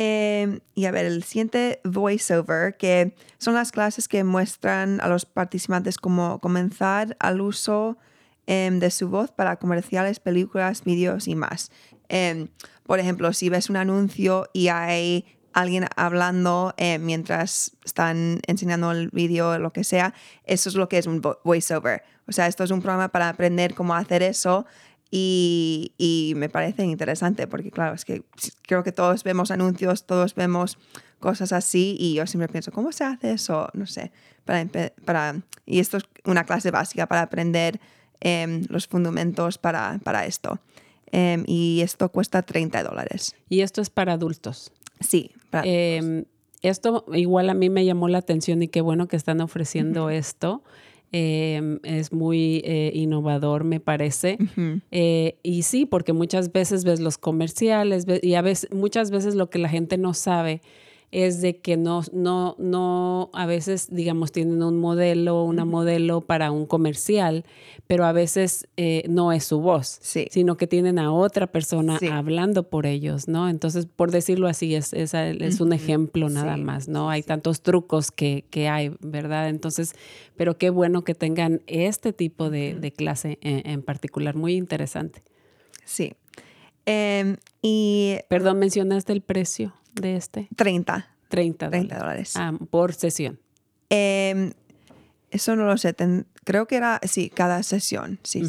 [0.00, 5.24] Em, y a ver, el siguiente voiceover, que son las clases que muestran a los
[5.26, 7.98] participantes cómo comenzar al uso
[8.46, 11.70] em, de su voz para comerciales, películas, vídeos y más.
[12.08, 12.48] Em,
[12.84, 19.08] por ejemplo, si ves un anuncio y hay alguien hablando eh, mientras están enseñando el
[19.10, 22.02] vídeo lo que sea, eso es lo que es un vo- voiceover.
[22.28, 24.66] O sea, esto es un programa para aprender cómo hacer eso
[25.10, 28.22] y, y me parece interesante porque, claro, es que
[28.62, 30.78] creo que todos vemos anuncios, todos vemos
[31.18, 33.68] cosas así y yo siempre pienso, ¿cómo se hace eso?
[33.72, 34.12] No sé,
[34.44, 34.66] para,
[35.04, 37.80] para y esto es una clase básica para aprender
[38.20, 40.60] em, los fundamentos para, para esto.
[41.12, 43.34] Em, y esto cuesta 30 dólares.
[43.48, 44.72] Y esto es para adultos.
[45.00, 46.24] Sí, para- Eh,
[46.62, 50.62] esto igual a mí me llamó la atención y qué bueno que están ofreciendo esto.
[51.12, 54.36] Eh, es muy eh, innovador, me parece.
[54.90, 59.48] Eh, y sí, porque muchas veces ves los comerciales y a veces, muchas veces lo
[59.48, 60.60] que la gente no sabe
[61.10, 66.50] es de que no, no, no, a veces, digamos, tienen un modelo, una modelo para
[66.50, 67.44] un comercial,
[67.86, 70.26] pero a veces eh, no es su voz, Sí.
[70.30, 72.08] sino que tienen a otra persona Sí.
[72.08, 73.48] hablando por ellos, ¿no?
[73.48, 77.08] Entonces, por decirlo así, es, es, es un ejemplo nada Sí, más, ¿no?
[77.08, 79.48] Hay tantos trucos que, que hay, ¿verdad?
[79.48, 79.94] Entonces,
[80.36, 85.22] pero qué bueno que tengan este tipo de, de clase en, en particular, muy interesante.
[85.84, 86.12] sí.
[86.90, 92.36] Em, y Perdón, mencionaste el precio de este, 30, 30 30 dólares dólares.
[92.36, 93.38] Ah, por sesión.
[93.90, 94.52] Em,
[95.30, 98.42] eso no lo sé, ten- creo que era, sí, cada sesión, sí,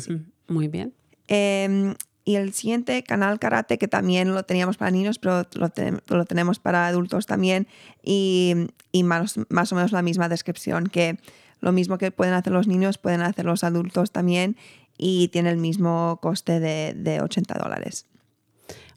[0.47, 0.93] Muy bien.
[1.27, 5.71] Em, y el siguiente canal karate, que también lo teníamos para niños, pero lo,
[6.07, 7.67] lo tenemos para adultos también,
[8.03, 8.53] y,
[8.91, 11.17] y más, más o menos la misma descripción, que
[11.61, 14.55] lo mismo que pueden hacer los niños, pueden hacer los adultos también,
[14.97, 18.05] y tiene el mismo coste de, de 80 dólares.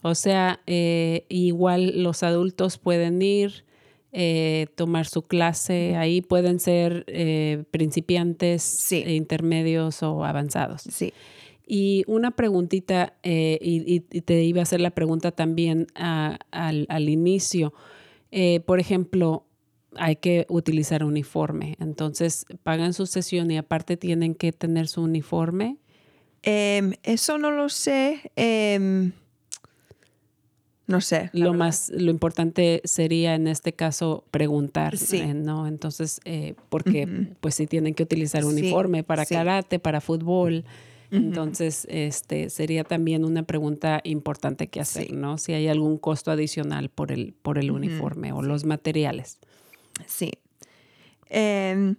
[0.02, 3.64] O sea, eh, igual los adultos pueden ir,
[4.12, 9.02] eh, tomar su clase, ahí pueden ser eh, principiantes, Sí.
[9.06, 10.82] eh, intermedios o avanzados.
[10.82, 11.12] Sí.
[11.66, 17.08] Y una preguntita, eh, y, te iba a hacer la pregunta también a- al, al
[17.08, 17.72] inicio.
[18.32, 19.46] Eh, por ejemplo,
[19.96, 21.76] hay que utilizar uniforme.
[21.78, 25.76] Entonces, pagan su sesión y aparte tienen que tener su uniforme.
[26.42, 28.32] Em, eso no lo sé.
[30.86, 31.30] No sé.
[31.32, 31.58] Lo verdad.
[31.58, 35.18] más, lo importante sería en este caso preguntar, Sí.
[35.18, 35.66] eh, ¿no?
[35.66, 37.06] Entonces, eh, porque
[37.40, 39.34] pues sí tienen que utilizar Sí, uniforme para sí.
[39.34, 40.64] karate, para fútbol.
[41.10, 45.12] Entonces, este sería también una pregunta importante que hacer.
[45.12, 45.36] ¿no?
[45.36, 49.38] Si hay algún costo adicional por el, por el uniforme o los materiales.
[50.06, 50.32] Sí.
[51.28, 51.96] Em,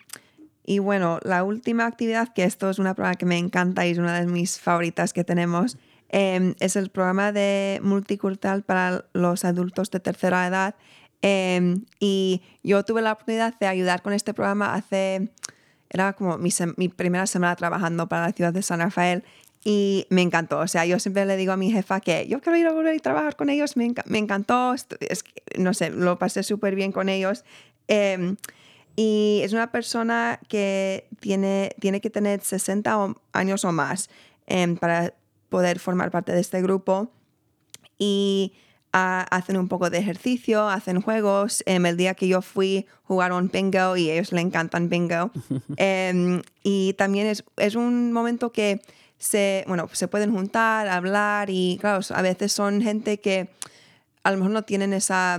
[0.65, 3.97] y bueno, la última actividad, que esto es una programa que me encanta y es
[3.99, 5.77] una de mis favoritas que tenemos,
[6.13, 10.75] em, es el programa de multicultural para los adultos de tercera edad.
[11.23, 15.29] Em, y yo tuve la oportunidad de ayudar con este programa hace,
[15.89, 16.51] era como mi,
[16.89, 19.23] primera semana trabajando para la ciudad de San Rafael
[19.65, 20.59] y me encantó.
[20.59, 22.93] O sea, yo siempre le digo a mi jefa que yo quiero ir a volver
[22.93, 23.75] y trabajar con ellos.
[23.75, 24.75] Me, me encantó.
[25.57, 27.43] No sé, lo pasé súper bien con ellos.
[27.87, 28.35] Em,
[28.95, 34.09] y es una persona que tiene, tiene que tener 60 o- años o más
[34.45, 35.13] em, para
[35.53, 37.11] poder formar parte de este grupo.
[37.99, 38.53] Y
[38.91, 41.61] ah, hacen un poco de ejercicio, hacen juegos.
[41.67, 45.29] Em, el día que yo fui, jugaron bingo y a ellos le encantan bingo.
[45.77, 48.81] Em, y también es, es un momento que
[49.19, 53.47] se, bueno, se pueden juntar, hablar y claro, a veces son gente que
[54.23, 55.37] a lo mejor no tienen esa,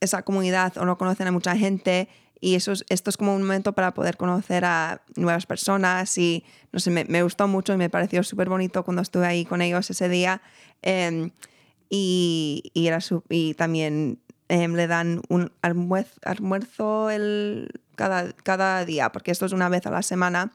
[0.00, 2.08] esa comunidad o no conocen a mucha gente
[2.40, 6.44] y eso es- esto es como un momento para poder conocer a nuevas personas y
[6.72, 9.60] no sé, me, me gustó mucho y me pareció súper bonito cuando estuve ahí con
[9.62, 10.40] ellos ese día
[10.82, 11.30] Em,
[11.90, 18.84] y, y, era su- y también em, le dan un almuerzo, almuerzo el, cada, cada
[18.84, 20.52] día porque esto es una vez a la semana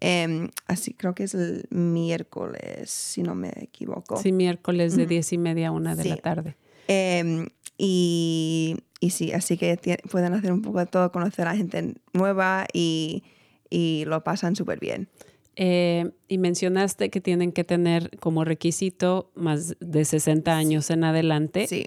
[0.00, 5.32] Em, así creo que es el miércoles si no me equivoco Sí, miércoles de diez
[5.32, 6.20] y media a una de la Sí.
[6.20, 6.56] tarde.
[6.88, 7.46] Em,
[7.78, 9.76] y, y sí, así que
[10.10, 13.22] pueden hacer un poco de todo, conocer a gente nueva y,
[13.70, 15.08] y lo pasan súper bien.
[15.56, 21.66] Eh, y mencionaste que tienen que tener como requisito más de 60 años en adelante.
[21.66, 21.86] Sí,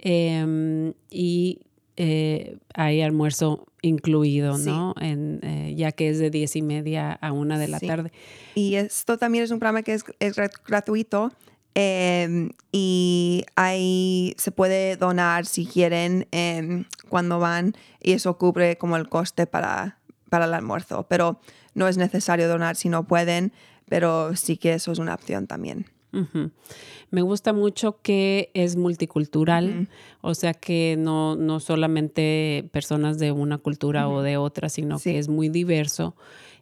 [0.00, 1.60] Em, y
[1.96, 4.66] eh, hay almuerzo incluido, Sí.
[4.66, 4.94] ¿no?
[5.00, 7.86] En, eh, ya que es de diez y media a una de la Sí.
[7.88, 8.12] tarde.
[8.54, 11.32] y esto también es un programa que es, es grat- gratuito
[11.74, 18.96] em, y ahí se puede donar si quieren em, cuando van y eso cubre como
[18.96, 19.98] el coste para,
[20.30, 21.40] para el almuerzo, pero
[21.74, 23.52] no es necesario donar si no pueden,
[23.88, 25.86] pero sí que eso es una opción también.
[26.12, 26.50] Ujú.
[27.10, 29.88] Me gusta mucho que es multicultural,
[30.22, 35.12] o sea que no, no solamente personas de una cultura o de otra, sino Sí.
[35.12, 36.16] que es muy diverso.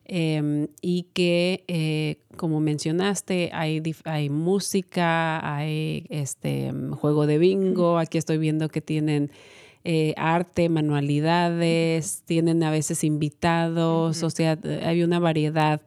[0.07, 7.99] Em, y que, eh, como mencionaste, hay, hay música, hay este mm, juego de bingo,
[7.99, 9.31] aquí estoy viendo que tienen
[9.85, 15.81] eh, arte, manualidades, tienen a veces invitados, o sea, hay una variedad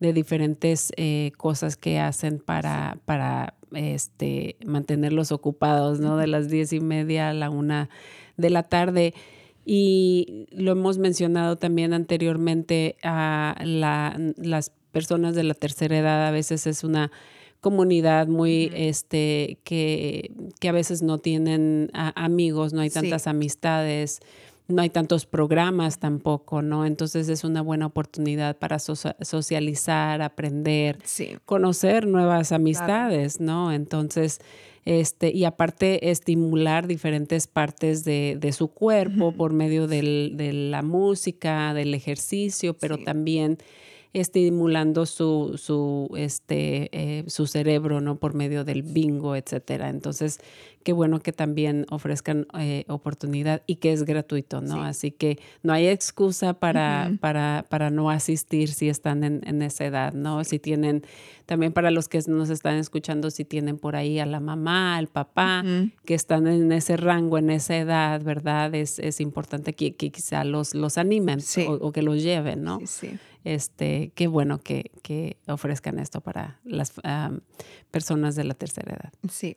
[0.00, 6.16] de diferentes eh, cosas que hacen para, para este, mantenerlos ocupados, ¿no?
[6.16, 7.88] De las diez y media a la una
[8.36, 9.14] de la tarde.
[9.68, 16.26] Y lo hemos mencionado también anteriormente a la, las personas de la tercera edad.
[16.26, 17.10] A veces es una
[17.60, 24.20] comunidad muy, este, que, que a veces no tienen amigos, no hay tantas amistades
[24.68, 26.86] no hay tantos programas tampoco, ¿no?
[26.86, 30.98] Entonces es una buena oportunidad para socializar, aprender,
[31.44, 33.72] conocer nuevas amistades, ¿no?
[33.72, 34.40] Entonces,
[34.86, 41.92] este, y aparte estimular diferentes partes de, su cuerpo por medio de la música, del
[41.92, 43.58] ejercicio, pero también
[44.20, 48.16] estimulando su, su, este, eh, su cerebro, ¿no?
[48.16, 49.90] Por medio del bingo, etcétera.
[49.90, 50.40] Entonces,
[50.84, 54.82] qué bueno que también ofrezcan eh, oportunidad y que es gratuito, ¿no?
[54.82, 59.84] Así que no hay excusa para, para, para no asistir si están en, en, esa
[59.84, 60.44] edad, ¿no?
[60.44, 61.02] Si tienen,
[61.44, 65.08] también para los que nos están escuchando, si tienen por ahí a la mamá, al
[65.08, 65.62] papá,
[66.06, 68.74] que están en ese rango, en esa edad, ¿verdad?
[68.74, 72.78] Es, es importante que, que, quizá los, los animen o, que los lleven, ¿no?
[72.86, 76.92] Sí, este, qué bueno que, que ofrezcan esto para las
[77.92, 79.12] personas de la tercera edad.
[79.30, 79.56] Sí.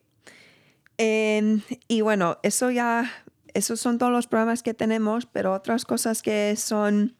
[1.87, 3.11] Y bueno, eso ya,
[3.55, 7.15] esos son todos los programas que tenemos, pero otras cosas que son,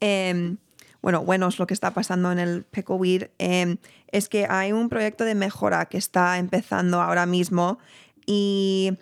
[0.00, 0.58] em,
[1.00, 3.78] bueno, buenos lo que está pasando en el PecoWeed em,
[4.08, 7.78] es que hay un proyecto de mejora que está empezando ahora mismo
[8.26, 8.92] y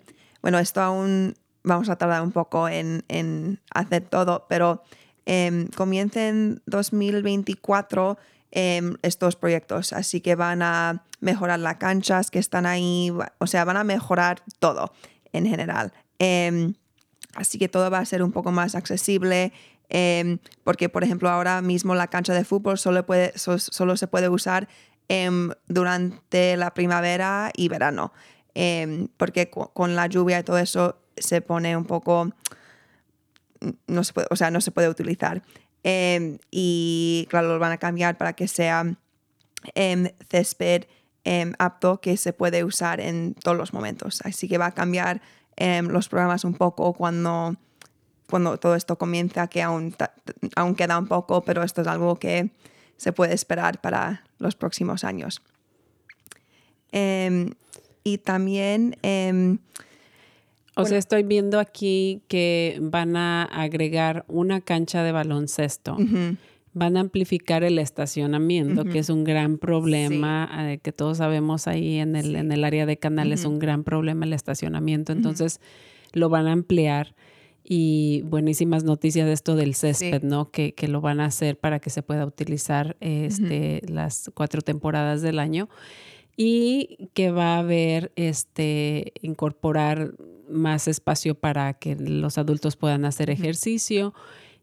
[0.41, 1.33] bueno, esto aún
[1.63, 4.83] vamos a tardar un poco en, en hacer todo, pero
[5.29, 8.17] eh, comienza en 2024
[8.51, 13.65] em, estos proyectos, así que van a mejorar las canchas que están ahí, o sea,
[13.65, 14.93] van a mejorar todo
[15.33, 15.91] en general.
[16.17, 16.75] Em,
[17.35, 19.51] así que todo va a ser un poco más accesible.
[20.65, 24.67] Porque, por ejemplo, ahora mismo la cancha de fútbol solo, puede, solo se puede usar
[25.67, 28.13] durante la primavera y verano.
[29.17, 32.31] porque con la lluvia y todo eso se pone un poco
[33.87, 35.41] no se puede, o sea, no se puede utilizar.
[35.83, 38.95] Em, y claro, lo van a cambiar para que sea
[39.75, 40.85] em, césped
[41.23, 44.21] em, apto que se puede usar en todos los momentos.
[44.23, 45.21] Así que va a cambiar
[45.57, 47.55] los programas un poco cuando,
[48.29, 49.95] cuando todo esto comienza, que aún,
[50.55, 52.51] aún queda un poco, pero esto es algo que
[52.95, 55.41] se puede esperar para los próximos años.
[56.91, 58.97] y también
[60.77, 65.97] o sea, estoy viendo aquí que van a agregar una cancha de baloncesto.
[66.73, 71.97] Van a amplificar el estacionamiento, que es un gran problema, eh, que todos sabemos ahí
[71.97, 75.11] en el, en el área de canal, es un gran problema el estacionamiento.
[75.11, 75.59] Entonces,
[76.13, 77.15] lo van a ampliar.
[77.69, 80.51] Y buenísimas noticias de esto del césped, ¿no?
[80.51, 85.21] Que, que, lo van a hacer para que se pueda utilizar este, las cuatro temporadas
[85.21, 85.67] del año
[86.37, 90.13] y que va a haber este incorporar
[90.47, 94.13] más espacio para que los adultos puedan hacer ejercicio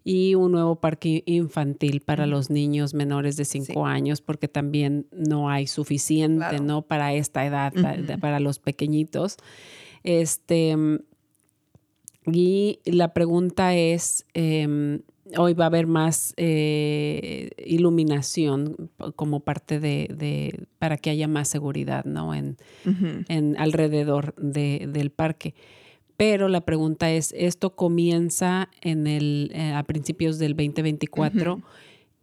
[0.04, 5.50] y un nuevo parque infantil para los niños menores de 5 años, porque también no
[5.50, 6.82] hay suficiente, ¿no?
[6.82, 7.72] Para esta edad,
[8.20, 9.36] para los pequeñitos.
[10.04, 10.76] Este,
[12.26, 15.00] y la pregunta es, em,
[15.36, 22.04] hoy va a haber más eh, iluminación como parte de, para que haya más seguridad,
[22.04, 22.34] ¿no?
[22.34, 22.56] En,
[23.28, 25.54] en alrededor del parque.
[26.16, 31.60] Pero la pregunta es, esto comienza en el, eh, a principios del 2024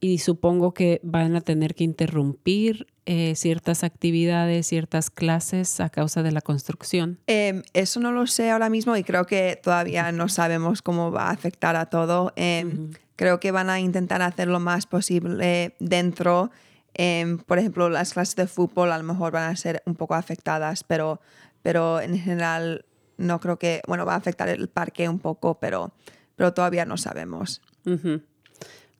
[0.04, 6.24] y supongo que van a tener que interrumpir eh, ciertas actividades, ciertas clases a causa
[6.24, 7.20] de la construcción.
[7.28, 11.28] Em, eso no lo sé ahora mismo y creo que todavía no sabemos cómo va
[11.28, 12.34] a afectar a todo.
[12.36, 16.50] Em, creo que van a intentar hacer lo más posible dentro.
[16.96, 20.16] Em, por ejemplo, las clases de fútbol a lo mejor van a ser un poco
[20.16, 21.22] afectadas, pero,
[21.62, 22.86] pero en general
[23.18, 25.94] no creo que, bueno, va a afectar el parque un poco, pero,
[26.36, 27.62] pero todavía no sabemos.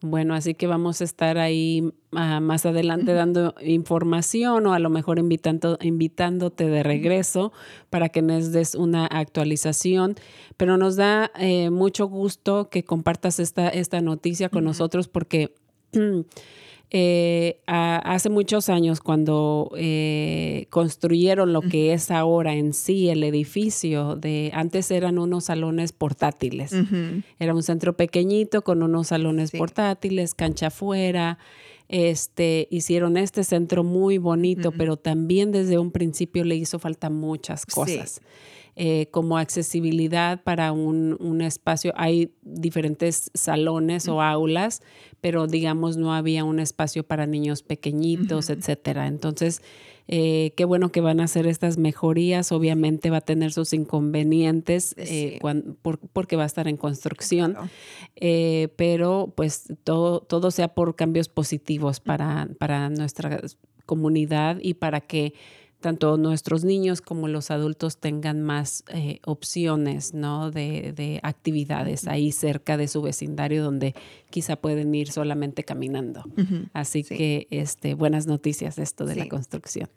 [0.04, 4.90] Bueno, así que vamos a estar ahí ah, más adelante dando información o a lo
[4.90, 7.54] mejor invitando, invitándote de regreso
[7.92, 10.16] para que nos des una actualización.
[10.58, 15.54] Pero nos da eh, mucho gusto que compartas esta, esta noticia con nosotros porque
[16.94, 24.18] Eh, hace muchos años cuando eh, construyeron lo que es ahora en sí el edificio,
[24.18, 26.74] de antes eran unos salones portátiles.
[27.40, 31.38] Era un centro pequeñito con unos salones portátiles, cancha afuera.
[31.88, 37.66] Este, hicieron este centro muy bonito, pero también desde un principio le hizo falta muchas
[37.66, 38.22] cosas.
[38.76, 41.94] Eh, como accesibilidad para un, un, espacio.
[41.96, 44.82] Hay diferentes salones o aulas,
[45.20, 49.08] pero digamos no había un espacio para niños pequeñitos, etcétera.
[49.08, 49.62] Entonces,
[50.14, 52.52] eh, qué bueno que van a hacer estas mejorías.
[52.52, 55.40] Obviamente va a tener sus inconvenientes eh,
[56.12, 57.56] porque va a estar en construcción,
[58.18, 63.40] eh, pero pues todo, todo sea por cambios positivos para, para nuestra
[63.86, 65.34] comunidad y para que
[65.82, 70.52] tanto nuestros niños como los adultos tengan más eh, opciones ¿no?
[70.52, 73.94] de, actividades ahí cerca de su vecindario donde
[74.30, 76.24] quizá pueden ir solamente caminando.
[76.74, 79.90] Así que este, buenas noticias esto de la construcción.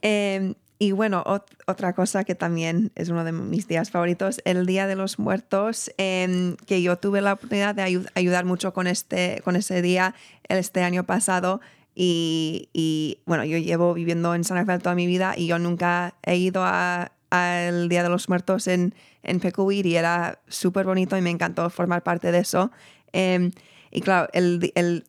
[0.00, 1.24] Em, y bueno,
[1.66, 5.90] otra cosa que también es uno de mis días favoritos, el Día de los Muertos,
[5.98, 10.14] em, que yo tuve la oportunidad de ayudar mucho con, este, con ese día
[10.48, 11.60] este año pasado.
[12.00, 16.36] Y, bueno, yo llevo viviendo en San Rafael toda mi vida y yo nunca he
[16.36, 18.94] ido al Día de los Muertos en,
[19.24, 22.70] en y era súper bonito y me encantó formar parte de eso.
[23.12, 23.50] Em,
[23.90, 25.06] y claro, el, el,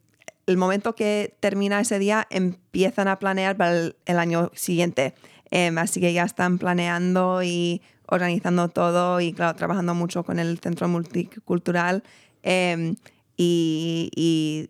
[0.48, 5.14] el, momento que termina ese día empiezan a planear para el, año siguiente.
[5.52, 10.58] Em, así que ya están planeando y organizando todo y claro, trabajando mucho con el
[10.58, 12.02] Centro Multicultural.
[12.42, 12.96] Em,
[13.38, 14.10] y,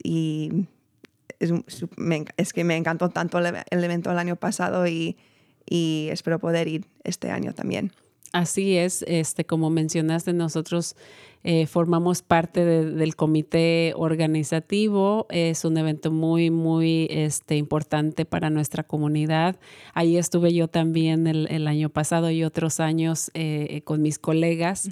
[0.04, 0.68] y
[1.40, 5.18] es, que me encantó tanto el, evento el año pasado y,
[5.72, 7.92] espero poder ir este año también.
[8.32, 10.96] Así es, este, como mencionaste, nosotros
[11.44, 15.26] eh, formamos parte del comité organizativo.
[15.32, 19.60] Es un evento muy, muy este, importante para nuestra comunidad.
[19.94, 24.90] Ahí estuve yo también el, año pasado y otros años eh, con mis colegas.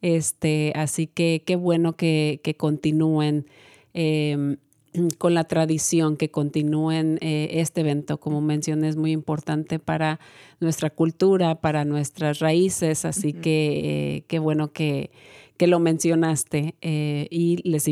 [0.00, 3.46] este, así que qué bueno que, que continúen.
[3.92, 4.56] Em,
[5.18, 8.18] con la tradición, que continúen eh, este evento.
[8.18, 10.20] Como mencioné, es muy importante para
[10.60, 15.10] nuestra cultura, para nuestras raíces, así que eh, qué bueno que,
[15.56, 17.88] que lo mencionaste eh, y les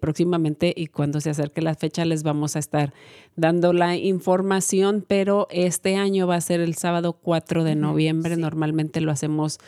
[0.00, 2.92] próximamente y cuando se acerque la fecha les vamos a estar
[3.36, 9.00] dando la información, pero este año va a ser el sábado 4 de noviembre, normalmente
[9.00, 9.58] lo hacemos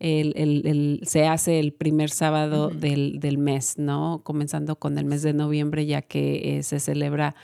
[0.00, 4.20] el, se hace el primer sábado del, mes, ¿no?
[4.24, 7.34] Comenzando con el mes de noviembre, ya que eh, se celebra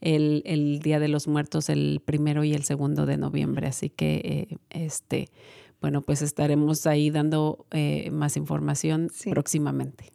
[0.00, 3.68] el, Día de los Muertos el primero y el segundo de noviembre.
[3.68, 5.28] Así que, eh, este,
[5.80, 10.12] bueno, pues estaremos ahí dando eh, más información próximamente.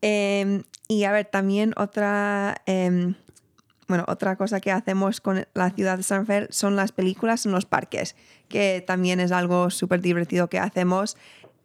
[0.00, 3.14] Em, y a ver, también otra em,
[3.92, 7.52] bueno, otra cosa que hacemos con la ciudad de San Rafael son las películas en
[7.52, 8.16] los parques,
[8.48, 11.18] que también es algo súper divertido que hacemos.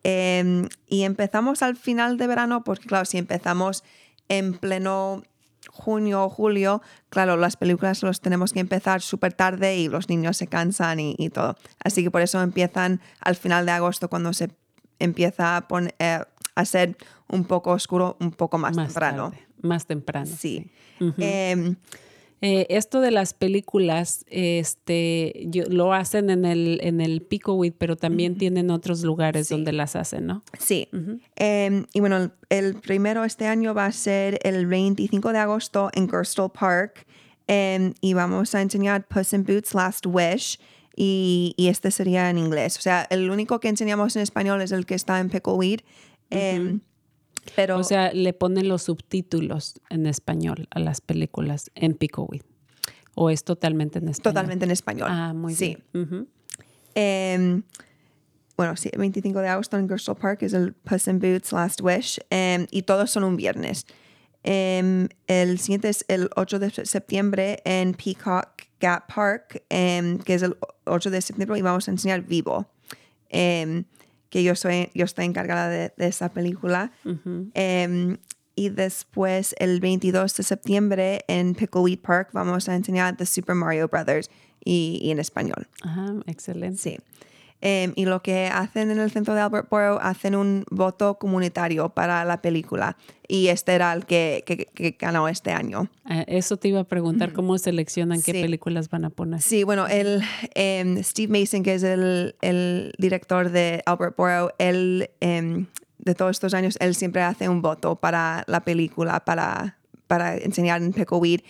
[0.03, 3.85] Em, y empezamos al final de verano, porque claro, si empezamos
[4.27, 5.23] en pleno
[5.69, 10.35] junio o julio, claro, las películas los tenemos que empezar súper tarde y los niños
[10.35, 11.55] se cansan y, todo.
[11.81, 14.49] Así que por eso empiezan al final de agosto, cuando se
[14.99, 16.19] empieza a, poner, eh,
[16.55, 16.97] a ser
[17.29, 19.31] un poco oscuro, un poco más, temprano.
[19.61, 20.25] Más temprano.
[20.37, 20.69] Sí.
[20.99, 21.73] Eh,
[22.41, 28.69] esto de las películas, este, lo hacen en el, en el Picoweed, pero también tienen
[28.69, 30.43] otros lugares donde las hacen, ¿no?
[30.59, 30.87] Sí.
[31.35, 36.09] Em, y bueno, el primero este año va a ser el 25 de agosto en
[36.09, 37.07] Gerstle Park
[37.47, 40.59] em, y vamos a enseñar Puss in Boots Last Wish.
[40.99, 42.75] Y, y, este sería en inglés.
[42.79, 45.81] O sea, el único que enseñamos en español es el que está en Pickleweed.
[47.75, 52.41] O sea, le ponen los subtítulos en español a las películas en Picoweed.
[53.15, 54.33] ¿O es totalmente en español?
[54.33, 55.07] Totalmente en español.
[55.11, 55.77] Ah, muy sí.
[55.93, 56.27] bien.
[56.93, 57.63] Em,
[58.55, 61.81] bueno, sí, el 25 de agosto en Crystal Park es el Puss in Boots Last
[61.81, 63.85] Wish em, y todos son un viernes.
[64.43, 70.55] Em, el siguiente es el 8 de septiembre en Peacock Gap Park, que es el
[70.85, 72.67] 8 de septiembre y vamos a enseñar vivo
[74.29, 76.91] que yo, soy, yo estoy encargada de, esa película.
[77.53, 78.17] Em,
[78.55, 83.87] y después, el 22 de septiembre, en Pickleweed Park, vamos a enseñar The Super Mario
[83.87, 84.29] Brothers
[84.63, 85.67] y, en español.
[85.83, 86.77] Ajá, excelente.
[86.77, 86.97] Sí.
[87.59, 91.89] Em, y lo que hacen en el centro de Albert Borough, hacen un voto comunitario
[91.89, 92.97] para la película.
[93.27, 95.89] Y este era el que, que, ganó este año.
[96.05, 99.41] Ah, eso te iba a preguntar, ¿cómo seleccionan qué películas van a poner?
[99.41, 100.21] Sí, bueno, el,
[100.53, 105.65] em, Steve Mason, que es el, el, director de Albert Borough, él, em,
[105.97, 110.83] de todos estos años, él siempre hace un voto para la película, para, para enseñar
[110.83, 111.41] en Pickleweed.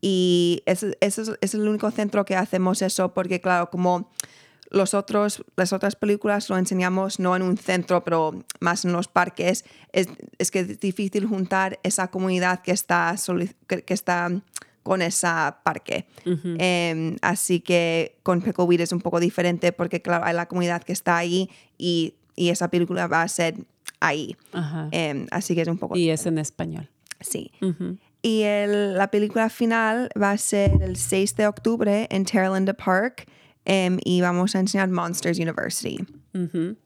[0.00, 4.08] Y ese, ese es el único centro que hacemos eso, porque claro, como
[4.76, 9.08] los otros, las otras películas lo enseñamos no en un centro, pero más en los
[9.08, 9.64] parques.
[9.92, 10.08] Es,
[10.38, 13.14] es que es difícil juntar esa comunidad que está,
[13.66, 14.30] que, está
[14.82, 16.06] con esa parque.
[16.24, 20.92] Em, así que con Pickleweed es un poco diferente porque, claro, hay la comunidad que
[20.92, 23.54] está ahí y, y esa película va a ser
[24.00, 24.36] ahí.
[24.52, 24.88] Ajá.
[24.92, 25.96] Em, así que es un poco...
[25.96, 26.88] Y es en español.
[27.20, 27.50] Sí.
[27.62, 27.96] Ujú.
[28.22, 33.26] Y el- la película final va a ser el 6 de octubre en Terralinda Park
[33.66, 35.98] em, y vamos a enseñar Monsters University.
[36.34, 36.76] Ujú.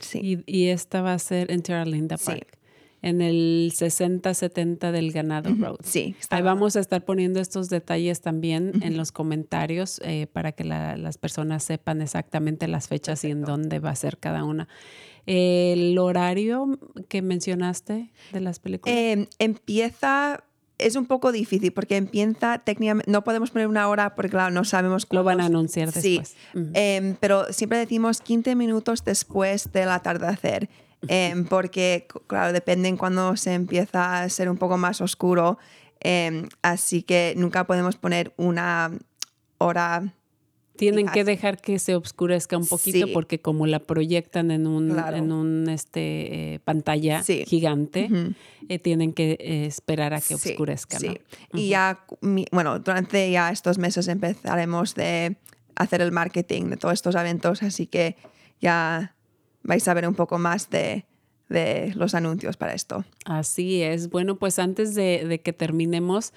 [0.00, 0.20] Sí.
[0.46, 2.26] Y, y esta va a ser en Terra Linda Sí.
[2.26, 2.58] Park,
[3.02, 5.76] en el 60-70 del Ganado Road.
[5.84, 10.64] Sí, Ahí vamos a estar poniendo estos detalles también en los comentarios eh, para que
[10.64, 14.68] la- las personas sepan exactamente las fechas y en dónde va a ser cada una.
[15.24, 16.78] El horario
[17.08, 18.96] que mencionaste de las películas.
[18.96, 20.44] Em, empieza,
[20.78, 24.64] es un poco difícil porque empieza técnicamente, no podemos poner una hora porque claro, no
[24.64, 26.36] sabemos Lo van a cuándo- anunciar Sí, después.
[26.54, 26.70] Ujú.
[26.74, 30.68] Em, pero siempre decimos 15 minutos después del atardecer,
[31.08, 35.58] em, porque claro, depende en cuando se empieza a ser un poco más oscuro,
[36.00, 38.90] em, así que nunca podemos poner una
[39.58, 40.12] hora.
[40.76, 43.12] Tienen que dejar que se oscurezca un poquito Sí.
[43.12, 45.16] porque como la proyectan en un, Claro.
[45.16, 47.44] en un este, eh, pantalla Sí.
[47.46, 48.34] gigante, Ujú.
[48.68, 50.98] eh, tienen que eh, esperar a que Sí, oscurezca.
[50.98, 51.08] sí.
[51.52, 51.58] ¿no?
[51.58, 52.04] Y ya,
[52.52, 55.36] bueno, durante ya estos meses empezaremos de
[55.74, 58.16] hacer el marketing de todos estos eventos, así que
[58.60, 59.14] ya
[59.62, 61.04] vais a ver un poco más de,
[61.48, 63.04] de los anuncios para esto.
[63.24, 64.10] Así es.
[64.10, 66.32] Bueno, pues antes de, de que terminemos,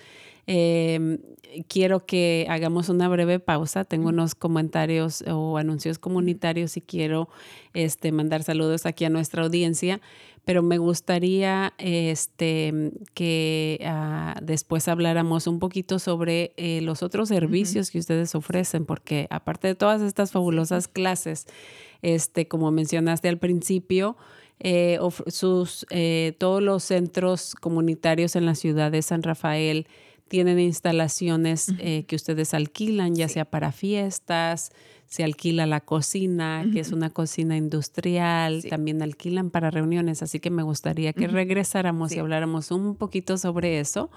[0.51, 1.19] eh,
[1.67, 3.85] quiero que hagamos una breve pausa.
[3.85, 7.29] Tengo unos comentarios o anuncios comunitarios y quiero
[7.75, 10.01] este, mandar saludos aquí a nuestra audiencia,
[10.45, 17.91] pero me gustaría este, que ah, después habláramos un poquito sobre eh, los otros servicios
[17.91, 21.45] que ustedes ofrecen, porque aparte de todas estas fabulosas clases,
[22.01, 24.17] este, como mencionaste al principio,
[24.61, 24.97] eh,
[25.27, 29.87] sus, eh, todos los centros comunitarios en la ciudad de San Rafael
[30.29, 34.71] tienen instalaciones eh, que ustedes alquilan, ya sea para fiestas,
[35.07, 38.69] se alquila la cocina, que es una cocina industrial, Sí.
[38.69, 43.79] también alquilan para reuniones, así que me gustaría que regresáramos y habláramos un poquito sobre
[43.79, 44.11] eso.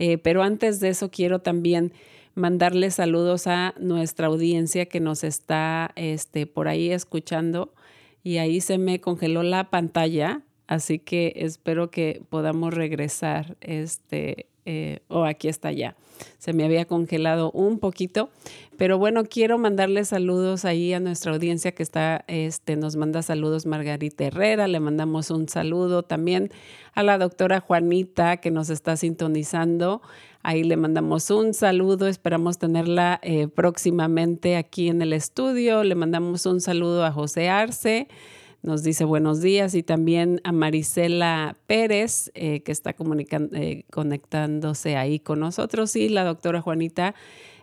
[0.00, 1.92] Eh, pero antes de eso quiero también
[2.34, 7.72] mandarle saludos a nuestra audiencia que nos está este, por ahí escuchando
[8.24, 13.56] y ahí se me congeló la pantalla, así que espero que podamos regresar.
[13.60, 15.96] Este, eh, oh, aquí está ya.
[16.38, 18.30] Se me había congelado un poquito,
[18.76, 23.66] pero bueno, quiero mandarle saludos ahí a nuestra audiencia que está, este, nos manda saludos
[23.66, 26.52] Margarita Herrera, le mandamos un saludo también
[26.94, 30.02] a la doctora Juanita que nos está sintonizando.
[30.44, 35.84] Ahí le mandamos un saludo, esperamos tenerla eh, próximamente aquí en el estudio.
[35.84, 38.08] Le mandamos un saludo a José Arce,
[38.62, 44.96] nos dice buenos días y también a Marisela Pérez, eh, que está comunican- eh, conectándose
[44.96, 45.96] ahí con nosotros.
[45.96, 47.14] Y la doctora Juanita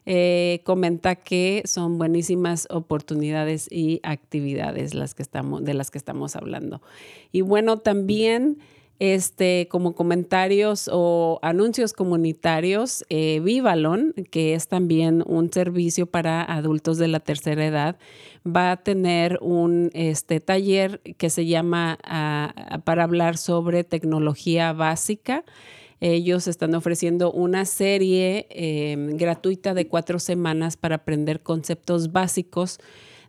[0.05, 6.35] eh, comenta que son buenísimas oportunidades y actividades las que estamos, de las que estamos
[6.35, 6.81] hablando.
[7.31, 8.57] Y bueno, también
[8.99, 16.97] este, como comentarios o anuncios comunitarios, eh, Vivalon, que es también un servicio para adultos
[16.97, 17.97] de la tercera edad,
[18.45, 25.45] va a tener un este, taller que se llama ah, para hablar sobre tecnología básica.
[26.01, 32.79] Ellos están ofreciendo una serie eh, gratuita de cuatro semanas para aprender conceptos básicos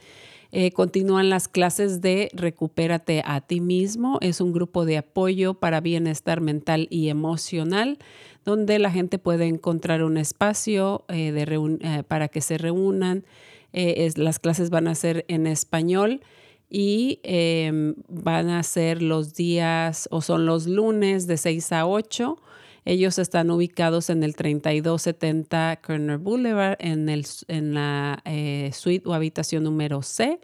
[0.52, 4.18] eh, continúan las clases de Recupérate a ti mismo.
[4.22, 8.00] Es un grupo de apoyo para bienestar mental y emocional,
[8.44, 13.24] donde la gente puede encontrar un espacio eh, eh, para que se reúnan.
[13.74, 16.20] Las clases van a ser en español
[16.70, 22.38] y em, van a ser los días o son los lunes de 6 a 8.
[22.84, 29.14] Ellos están ubicados en el 3270 Kerner Boulevard en, el, en la eh, suite o
[29.14, 30.40] habitación número C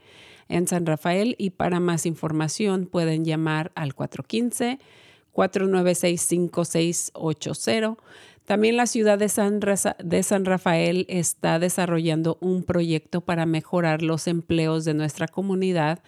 [0.50, 4.80] en San Rafael y para más información pueden llamar al 415
[5.32, 7.98] 496 5680.
[8.46, 14.26] También la ciudad de San, de San, Rafael está desarrollando un proyecto para mejorar los
[14.28, 16.02] empleos de nuestra comunidad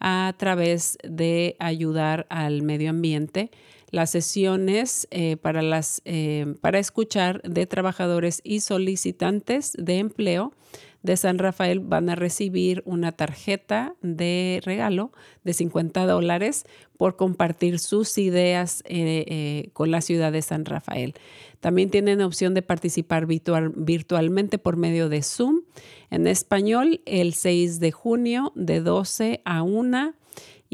[0.00, 3.50] a través de ayudar al medio ambiente.
[3.92, 10.54] Las sesiones eh, para, las, eh, para escuchar de trabajadores y solicitantes de empleo
[11.02, 15.12] de San Rafael van a recibir una tarjeta de regalo
[15.44, 16.64] de 50 dólares
[16.96, 21.12] por compartir sus ideas eh, con la ciudad de San Rafael.
[21.60, 25.64] También tienen opción de participar virtualmente por medio de Zoom
[26.10, 30.14] en español el 6 de junio de 12 a 1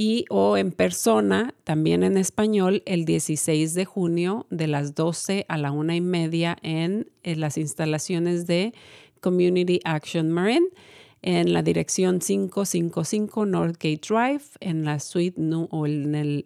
[0.00, 5.58] y o en persona, también en español, el 16 de junio de las 12 a
[5.58, 8.74] la una y media en las instalaciones de
[9.20, 10.68] Community Action Marin
[11.22, 15.40] en la dirección 555 Northgate Drive, en la suite
[15.70, 16.44] o en el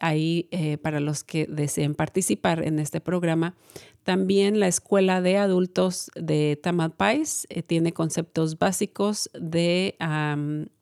[0.00, 3.54] ahí eh, para los que deseen participar en este programa.
[4.02, 9.96] También la Escuela de Adultos de Tamalpais eh, tiene conceptos básicos de,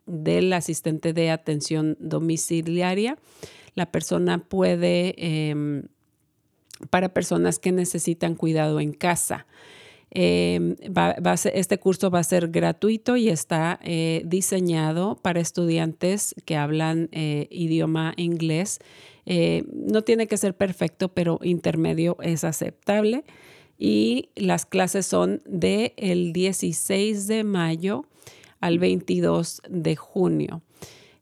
[0.06, 3.18] del asistente de atención domiciliaria.
[3.74, 5.88] La persona puede, em,
[6.90, 9.46] para personas que necesitan cuidado en casa.
[10.10, 10.76] Em,
[11.52, 17.48] este curso va a ser gratuito y está eh, diseñado para estudiantes que hablan eh,
[17.50, 18.78] idioma inglés.
[19.26, 23.24] Eh, no tiene que ser perfecto, pero intermedio es aceptable.
[23.78, 28.06] Y las clases son del el 16 de mayo
[28.60, 30.62] al 22 de junio.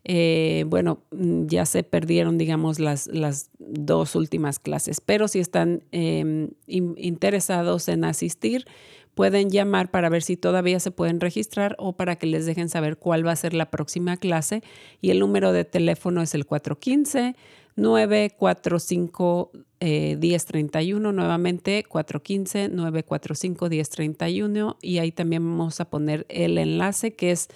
[0.05, 5.83] Eh, bueno, mm, ya se perdieron, digamos, las, las dos últimas clases, pero si están
[5.93, 8.67] em, interesados en asistir,
[9.15, 12.99] pueden llamar para ver si todavía se pueden registrar o para que les dejen saber
[12.99, 14.63] cuál va a ser la próxima clase.
[15.01, 17.35] Y el número de teléfono es el 415.
[17.77, 19.51] 945
[19.81, 27.49] 1031, nuevamente 415 945 1031 y ahí también vamos a poner el enlace que es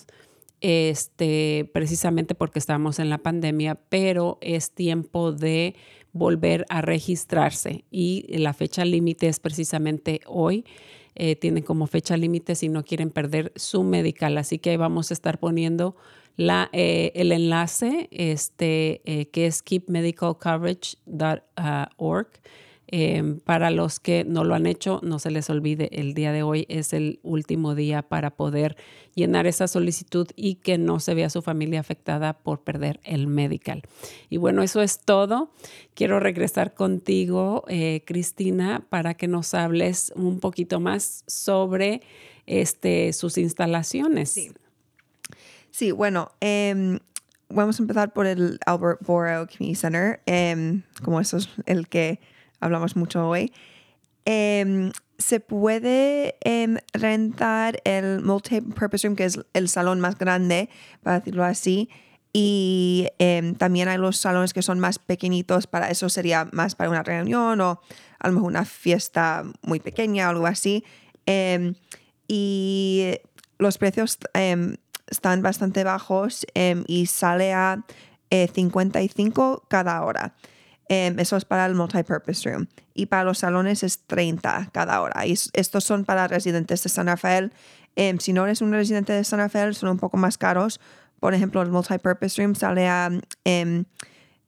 [0.62, 5.76] este, precisamente porque estamos en la pandemia, pero es tiempo de
[6.16, 10.64] volver a registrarse y la fecha límite es precisamente hoy.
[11.14, 14.38] Eh, tienen como fecha límite si no quieren perder su medical.
[14.38, 15.98] Así que vamos a estar poniendo
[16.38, 22.28] la, eh, el enlace este, eh, que es keepmedicalcoverage.org.
[22.88, 26.44] Em, para los que no lo han hecho, no se les olvide, el día de
[26.44, 28.78] hoy es el último día para poder
[29.16, 33.82] llenar esa solicitud y que no se vea su familia afectada por perder el medical.
[34.30, 35.52] Y bueno, eso es todo.
[35.96, 42.02] Quiero regresar contigo, eh, Cristina, para que nos hables un poquito más sobre
[42.46, 44.52] este, sus instalaciones.
[45.72, 47.00] Sí, bueno, em,
[47.50, 52.20] vamos a empezar por el Albert Borough Community Center, em, como eso es el que
[52.60, 53.52] hablamos mucho hoy,
[54.26, 60.70] em, se puede em, rentar el multi-purpose room, que es el salón más grande,
[61.04, 61.90] para decirlo así.
[62.34, 66.90] Y em, también hay los salones que son más pequeñitos, para eso sería más para
[66.90, 67.80] una reunión o
[68.20, 70.84] a lo mejor una fiesta muy pequeña o algo así.
[72.28, 73.14] y
[73.58, 74.18] los precios
[75.08, 76.46] están bastante bajos
[76.88, 77.86] y sale a
[78.30, 80.34] eh, 55 cada hora.
[80.88, 82.68] Em, eso es para el multipurpose room.
[82.94, 85.26] Y para los salones es 30 cada hora.
[85.26, 87.52] Y es- estos son para residentes de San Rafael.
[87.96, 90.80] Em, si no eres un residente de San Rafael, son un poco más caros.
[91.20, 93.10] Por ejemplo, el multipurpose room sale a,
[93.46, 93.86] em,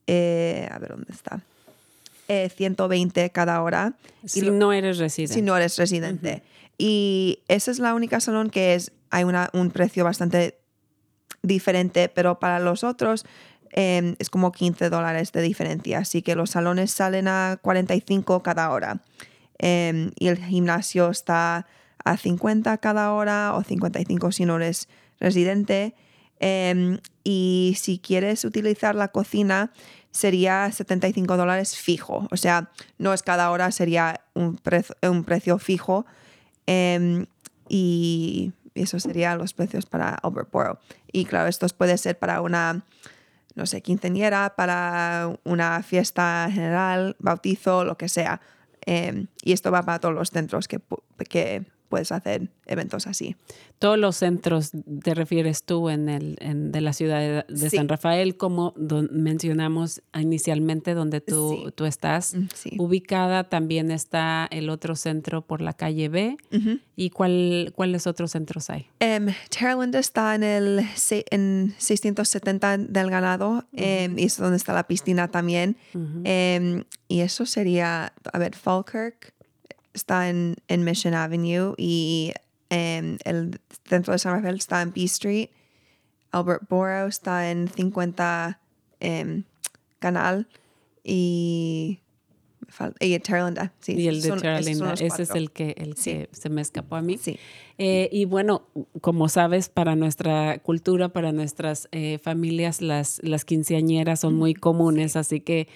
[0.05, 1.41] eh, a ver dónde está,
[2.29, 3.93] Eh, 120 cada hora.
[4.21, 5.33] Y Si lo- no eres residente.
[5.33, 6.43] si no eres residente.
[6.77, 10.57] Y esa es la única salón que es, hay una, un precio bastante
[11.41, 13.25] diferente, pero para los otros
[13.79, 15.99] em, es como 15 dólares de diferencia.
[15.99, 19.03] Así que los salones salen a 45 cada hora.
[19.59, 21.67] Em, y el gimnasio está
[22.03, 25.93] a 50 cada hora o 55 si no eres residente.
[26.39, 29.71] Em, y si quieres utilizar la cocina,
[30.09, 32.27] sería 75 dólares fijo.
[32.31, 36.07] O sea, no es cada hora, sería un, precio fijo.
[37.69, 40.79] Y eso serían los precios para Albert Borough.
[41.11, 42.83] Y claro, estos puede ser para una,
[43.57, 48.39] no sé, quinceañera, para una fiesta general, bautizo, lo que sea.
[48.85, 50.79] Em, y esto va para todos los centros que,
[51.27, 53.35] que puedes hacer eventos así.
[53.79, 54.71] Todos los centros
[55.03, 57.77] te refieres tú en el en, de la ciudad de, de Sí.
[57.77, 61.71] San Rafael, como don- mencionamos inicialmente donde tú, Sí.
[61.75, 62.71] tú estás Mm, sí.
[62.79, 63.43] ubicada.
[63.45, 66.37] También está el otro centro por la calle B.
[66.95, 68.87] ¿Y cuál, cuáles otros centros hay?
[68.99, 74.57] Em, Terra Linda está en el se- en 670 del ganado em, y es donde
[74.57, 75.77] está la piscina también.
[76.23, 79.33] Em, y eso sería, a ver, Falkirk
[79.97, 82.33] está en, Mission Avenue y
[82.69, 85.49] em, el centro de San Rafael está en B Street.
[86.31, 88.59] Albert Borough está en 50
[88.99, 89.43] em,
[89.99, 90.47] Canal
[91.03, 91.99] y,
[92.59, 93.73] me fal- y Terra Linda.
[93.79, 95.95] Sí, Y el de son- Terra esos son Linda, los ese es el que, el
[95.95, 96.11] Sí.
[96.11, 97.17] que se me escapó a mí.
[97.17, 97.37] Sí.
[97.77, 98.63] Eh, y bueno,
[99.01, 105.15] como sabes, para nuestra cultura, para nuestras eh, familias, las, las quinceañeras son muy comunes,
[105.15, 105.67] así que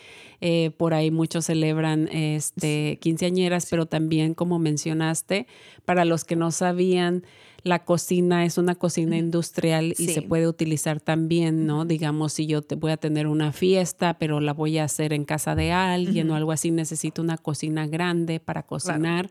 [0.43, 5.45] eh, por ahí muchos celebran este, quinceañeras, pero también, como mencionaste,
[5.85, 7.23] para los que no sabían,
[7.63, 10.13] la cocina es una cocina industrial y Sí.
[10.13, 11.85] se puede utilizar también, ¿no?
[11.85, 15.25] Digamos, si yo te voy a tener una fiesta, pero la voy a hacer en
[15.25, 19.29] casa de alguien o algo así, necesito una cocina grande para cocinar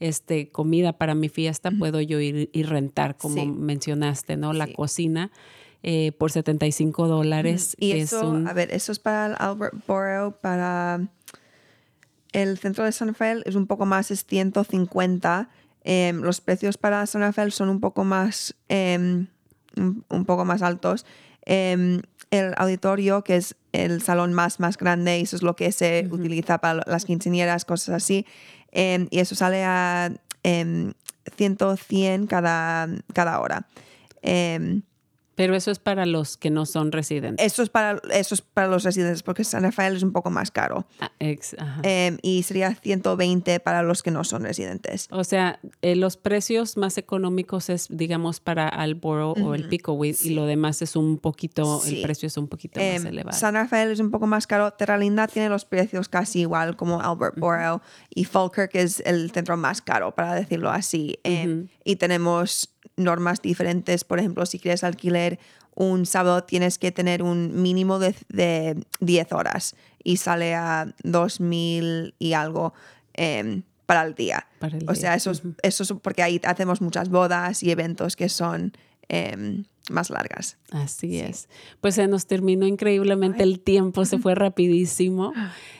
[0.00, 3.46] este, comida para mi fiesta, puedo yo ir y rentar, como Sí.
[3.46, 4.52] mencionaste, ¿no?
[4.52, 4.72] La Sí.
[4.74, 5.30] cocina
[5.84, 7.74] eh, por 75 dólares.
[7.78, 11.08] Y es eso, un- a ver, eso es para el Albert Borough, para
[12.32, 15.48] el centro de San Rafael es un poco más, es 150.
[15.84, 19.26] Em, los precios para San Rafael son un poco más, em,
[19.76, 21.06] un, poco más altos.
[21.44, 25.72] Em, el auditorio, que es el salón más, más grande, y eso es lo que
[25.72, 28.26] se utiliza para las quinceañeras, cosas así.
[28.72, 30.12] Y eso sale a
[30.44, 30.92] em,
[31.36, 33.66] 100, 100 cada, cada hora.
[35.42, 37.44] Em, pero eso es para los que no son residentes.
[37.44, 40.50] eso es para, eso es para los residentes, porque San Rafael es un poco más
[40.50, 40.86] caro.
[41.00, 41.56] Ah, ex-.
[41.82, 45.08] Em, y sería 120 para los que no son residentes.
[45.10, 50.30] O sea, eh, los precios más económicos es, digamos, para Alboro o el Picoweed y
[50.30, 51.96] lo demás es un poquito, Sí.
[51.96, 53.38] el precio es un poquito Em, más elevado.
[53.38, 54.70] San Rafael es un poco más caro.
[54.72, 57.80] Terra Linda tiene los precios casi igual como Albert Borough.
[58.10, 61.18] Y Falkirk es el centro más caro, para decirlo así.
[61.24, 64.04] Em, Y tenemos normas diferentes.
[64.04, 65.38] Por ejemplo, si quieres alquiler
[65.74, 69.74] un sábado, tienes que tener un mínimo de, de 10 horas.
[70.04, 72.74] Y sale a 2.000 y algo
[73.14, 74.46] em, para el día.
[74.58, 75.00] Para el o día.
[75.00, 78.72] sea, eso es, eso es porque ahí hacemos muchas bodas y eventos que son
[79.08, 80.58] em, más largas.
[80.70, 81.48] Así es.
[81.80, 85.32] Pues se nos terminó increíblemente el tiempo, se fue rapidísimo.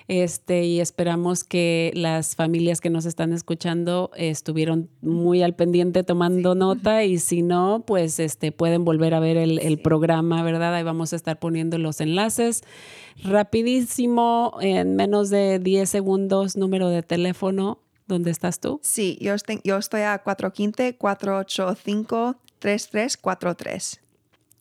[0.09, 6.55] Este, y esperamos que las familias que nos están escuchando estuvieron muy al pendiente tomando
[6.55, 10.75] nota y si no, pues este, pueden volver a ver el, el programa, ¿verdad?
[10.75, 12.63] Ahí vamos a estar poniendo los enlaces.
[13.23, 17.79] Rapidísimo, en menos de 10 segundos, número de teléfono.
[18.07, 18.81] ¿Dónde estás tú?
[18.83, 20.23] Sí, yo, estoy- yo estoy a
[22.63, 23.99] 415-485-3343.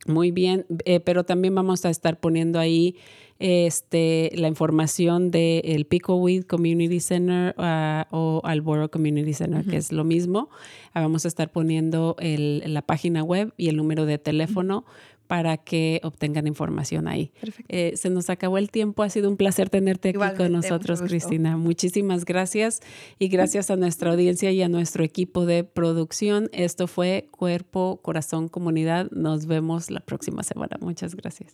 [0.07, 2.95] Muy bien, eh, pero también vamos a estar poniendo ahí
[3.37, 10.03] este, la información del Picoweed Community Center ah, o Alboro Community Center, que es lo
[10.03, 10.49] mismo.
[10.93, 14.85] Ah, vamos a estar poniendo el- la página web y el número de teléfono
[15.31, 17.31] para que obtengan información ahí.
[17.69, 21.01] Eh, se nos acabó el tiempo, ha sido un placer tenerte aquí Igualmente, con nosotros.
[21.01, 21.55] Cristina.
[21.55, 22.81] Muchísimas gracias
[23.17, 26.49] y gracias a nuestra audiencia y a nuestro equipo de producción.
[26.51, 29.09] Esto fue Cuerpo, Corazón, Comunidad.
[29.11, 30.75] Nos vemos la próxima semana.
[30.81, 31.53] Muchas gracias.